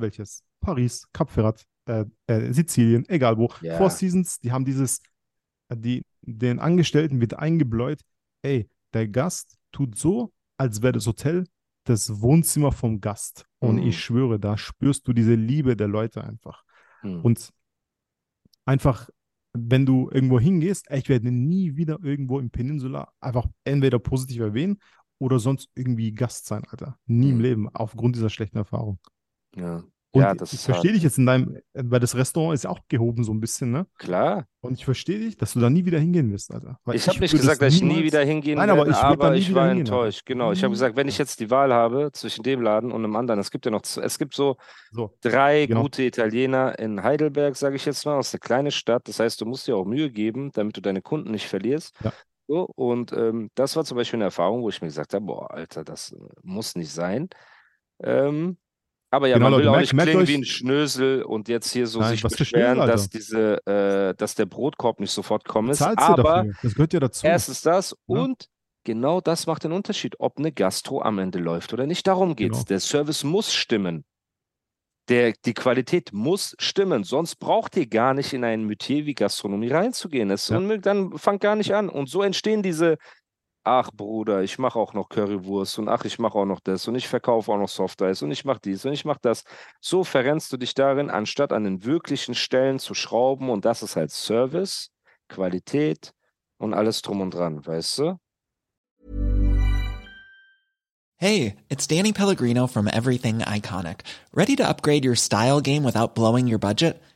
welches. 0.00 0.42
Paris, 0.60 1.06
Cap 1.12 1.30
Ferrat, 1.30 1.64
äh, 1.86 2.04
äh, 2.26 2.52
Sizilien, 2.52 3.08
egal 3.08 3.36
wo. 3.38 3.50
Ja. 3.60 3.76
Four 3.76 3.90
Seasons, 3.90 4.40
die 4.40 4.50
haben 4.52 4.64
dieses, 4.64 5.00
äh, 5.68 5.76
die, 5.76 6.02
den 6.22 6.58
Angestellten 6.58 7.20
wird 7.20 7.34
eingebläut, 7.34 8.00
ey, 8.42 8.68
der 8.94 9.08
Gast 9.08 9.56
tut 9.72 9.96
so, 9.96 10.32
als 10.58 10.82
wäre 10.82 10.92
das 10.94 11.06
Hotel 11.06 11.44
das 11.84 12.20
Wohnzimmer 12.20 12.72
vom 12.72 13.00
Gast. 13.00 13.46
Und 13.60 13.76
Mhm. 13.76 13.88
ich 13.88 14.02
schwöre, 14.02 14.40
da 14.40 14.56
spürst 14.58 15.06
du 15.06 15.12
diese 15.12 15.34
Liebe 15.34 15.76
der 15.76 15.88
Leute 15.88 16.24
einfach. 16.24 16.64
Hm. 17.02 17.20
Und 17.24 17.50
einfach, 18.64 19.08
wenn 19.58 19.86
du 19.86 20.10
irgendwo 20.12 20.40
hingehst, 20.40 20.86
ich 20.90 21.08
werde 21.08 21.30
nie 21.30 21.76
wieder 21.76 21.98
irgendwo 22.02 22.38
im 22.38 22.50
Peninsula 22.50 23.12
einfach 23.20 23.46
entweder 23.64 23.98
positiv 23.98 24.40
erwähnen 24.40 24.78
oder 25.18 25.38
sonst 25.38 25.70
irgendwie 25.74 26.12
Gast 26.12 26.46
sein, 26.46 26.64
Alter. 26.68 26.98
Nie 27.06 27.30
im 27.30 27.36
Mhm. 27.36 27.42
Leben, 27.42 27.68
aufgrund 27.74 28.16
dieser 28.16 28.30
schlechten 28.30 28.58
Erfahrung. 28.58 28.98
Ja, 29.56 29.82
Und 30.12 30.22
ja 30.22 30.34
das 30.34 30.52
ich 30.52 30.60
verstehe 30.60 30.92
dich 30.92 31.02
jetzt 31.02 31.18
in 31.18 31.26
deinem, 31.26 31.58
weil 31.74 32.00
das 32.00 32.14
Restaurant 32.14 32.54
ist 32.54 32.64
ja 32.64 32.70
auch 32.70 32.80
gehoben 32.88 33.22
so 33.24 33.32
ein 33.32 33.40
bisschen, 33.40 33.70
ne? 33.70 33.86
Klar. 33.98 34.46
Und 34.60 34.74
ich 34.74 34.84
verstehe 34.84 35.18
dich, 35.18 35.36
dass 35.36 35.52
du 35.52 35.60
da 35.60 35.68
nie 35.68 35.84
wieder 35.84 35.98
hingehen 35.98 36.32
wirst, 36.32 36.52
Alter. 36.52 36.78
Weil 36.84 36.96
Ich 36.96 37.06
habe 37.06 37.18
nicht 37.20 37.32
gesagt, 37.32 37.60
es 37.62 37.66
dass 37.68 37.74
ich 37.74 37.82
nie 37.82 38.02
wieder 38.02 38.24
hingehen 38.24 38.58
Nein, 38.58 38.70
aber 38.70 38.88
ich 38.88 38.96
aber 38.96 39.36
ich 39.36 39.54
war 39.54 39.68
hingehen, 39.68 39.86
Alter. 39.86 39.96
enttäuscht. 39.96 40.26
Genau. 40.26 40.52
Ich 40.52 40.60
habe 40.60 40.70
Mhm. 40.70 40.72
gesagt, 40.74 40.96
wenn 40.96 41.08
ich 41.08 41.18
jetzt 41.18 41.38
die 41.40 41.50
Wahl 41.50 41.72
habe 41.72 42.10
zwischen 42.12 42.42
dem 42.42 42.62
Laden 42.62 42.90
und 42.92 43.04
einem 43.04 43.14
anderen, 43.16 43.38
es 43.40 43.50
gibt 43.50 43.64
ja 43.66 43.70
noch, 43.70 43.82
es 43.84 44.18
gibt 44.18 44.34
so 44.34 44.56
So, 44.90 45.14
drei 45.20 45.66
Genau. 45.66 45.82
gute 45.82 46.02
Italiener 46.04 46.78
in 46.78 47.02
Heidelberg, 47.02 47.54
sage 47.56 47.76
ich 47.76 47.84
jetzt 47.84 48.06
mal, 48.06 48.16
aus 48.16 48.32
einer 48.32 48.40
kleinen 48.40 48.70
Stadt. 48.70 49.06
Das 49.08 49.20
heißt, 49.20 49.40
du 49.40 49.44
musst 49.46 49.66
dir 49.66 49.76
auch 49.76 49.84
Mühe 49.84 50.10
geben, 50.10 50.50
damit 50.52 50.76
du 50.76 50.80
deine 50.80 51.02
Kunden 51.02 51.30
nicht 51.32 51.46
verlierst. 51.46 51.94
Ja. 52.02 52.12
So, 52.48 52.62
und 52.76 53.12
ähm, 53.12 53.50
das 53.56 53.76
war 53.76 53.84
zum 53.84 53.96
Beispiel 53.96 54.18
eine 54.18 54.24
Erfahrung, 54.24 54.62
wo 54.62 54.68
ich 54.68 54.80
mir 54.80 54.88
gesagt 54.88 55.14
habe, 55.14 55.24
boah, 55.26 55.50
Alter, 55.52 55.84
das 55.84 56.12
äh, 56.12 56.16
muss 56.42 56.74
nicht 56.76 56.92
sein. 56.92 57.28
Ähm, 58.02 58.56
aber 59.10 59.28
ja, 59.28 59.36
Genau, 59.38 59.50
man 59.50 59.58
will 59.60 59.68
auch 59.68 59.72
merkt- 59.72 59.82
nicht 59.82 59.92
merkt 59.94 60.10
klingen 60.10 60.22
euch- 60.24 60.28
wie 60.28 60.34
ein 60.38 60.44
Schnösel 60.44 61.22
und 61.22 61.48
jetzt 61.48 61.72
hier 61.72 61.86
so 61.86 62.00
Nein, 62.00 62.10
sich 62.16 62.22
beschweren, 62.22 62.78
dass 62.78 63.08
diese, 63.08 63.64
äh, 63.66 64.14
dass 64.14 64.34
der 64.34 64.46
Brotkorb 64.46 65.00
nicht 65.00 65.12
sofort 65.12 65.46
kommen 65.46 65.70
ist. 65.70 65.82
Aber. 65.82 66.46
Das 66.62 66.74
gehört 66.74 66.92
ja 66.92 67.00
dazu. 67.00 67.26
Erstens 67.26 67.62
das 67.62 67.90
Ja. 68.06 68.20
und 68.20 68.46
genau 68.84 69.20
das 69.20 69.46
macht 69.46 69.64
den 69.64 69.72
Unterschied, 69.72 70.14
ob 70.18 70.38
eine 70.38 70.52
Gastro 70.52 71.02
am 71.02 71.18
Ende 71.18 71.38
läuft 71.38 71.72
oder 71.72 71.86
nicht. 71.86 72.06
Darum 72.06 72.36
geht's. 72.36 72.58
Genau. 72.58 72.64
Der 72.68 72.80
Service 72.80 73.24
muss 73.24 73.52
stimmen. 73.52 74.04
Der, 75.08 75.34
die 75.44 75.54
Qualität 75.54 76.12
muss 76.12 76.56
stimmen, 76.58 77.04
sonst 77.04 77.36
braucht 77.36 77.76
ihr 77.76 77.86
gar 77.86 78.12
nicht 78.12 78.32
in 78.32 78.42
ein 78.42 78.64
Metier 78.64 79.06
wie 79.06 79.14
Gastronomie 79.14 79.68
reinzugehen. 79.68 80.30
Es 80.32 80.42
ist 80.44 80.48
Ja. 80.50 80.56
unmöglich, 80.58 80.82
dann 80.82 81.16
fangt 81.16 81.40
gar 81.42 81.54
nicht 81.54 81.72
an. 81.72 81.88
Und 81.88 82.08
so 82.10 82.22
entstehen 82.22 82.60
diese, 82.64 82.96
ach 83.66 83.90
Bruder, 83.92 84.42
ich 84.42 84.58
mache 84.58 84.78
auch 84.78 84.94
noch 84.94 85.08
Currywurst 85.08 85.80
und 85.80 85.88
ach, 85.88 86.04
ich 86.04 86.18
mache 86.18 86.38
auch 86.38 86.44
noch 86.44 86.60
das 86.60 86.86
und 86.86 86.94
ich 86.94 87.08
verkaufe 87.08 87.50
auch 87.52 87.58
noch 87.58 87.68
Softeis 87.68 88.22
und 88.22 88.30
ich 88.30 88.44
mache 88.44 88.60
dies 88.64 88.84
und 88.84 88.92
ich 88.92 89.04
mache 89.04 89.18
das. 89.20 89.42
So 89.80 90.04
verrennst 90.04 90.52
du 90.52 90.56
dich 90.56 90.74
darin, 90.74 91.10
anstatt 91.10 91.52
an 91.52 91.64
den 91.64 91.84
wirklichen 91.84 92.34
Stellen 92.34 92.78
zu 92.78 92.94
schrauben 92.94 93.50
und 93.50 93.64
das 93.64 93.82
ist 93.82 93.96
halt 93.96 94.12
Service, 94.12 94.90
Qualität 95.28 96.12
und 96.58 96.74
alles 96.74 97.02
drum 97.02 97.20
und 97.20 97.34
dran, 97.34 97.66
weißt 97.66 97.98
du? 97.98 98.18
Hey, 101.18 101.56
it's 101.68 101.88
Danny 101.88 102.12
Pellegrino 102.12 102.66
from 102.66 102.86
Everything 102.86 103.40
Iconic. 103.40 104.02
Ready 104.32 104.54
to 104.56 104.64
upgrade 104.64 105.04
your 105.04 105.16
style 105.16 105.60
game 105.60 105.82
without 105.82 106.14
blowing 106.14 106.46
your 106.46 106.58
budget? 106.58 107.02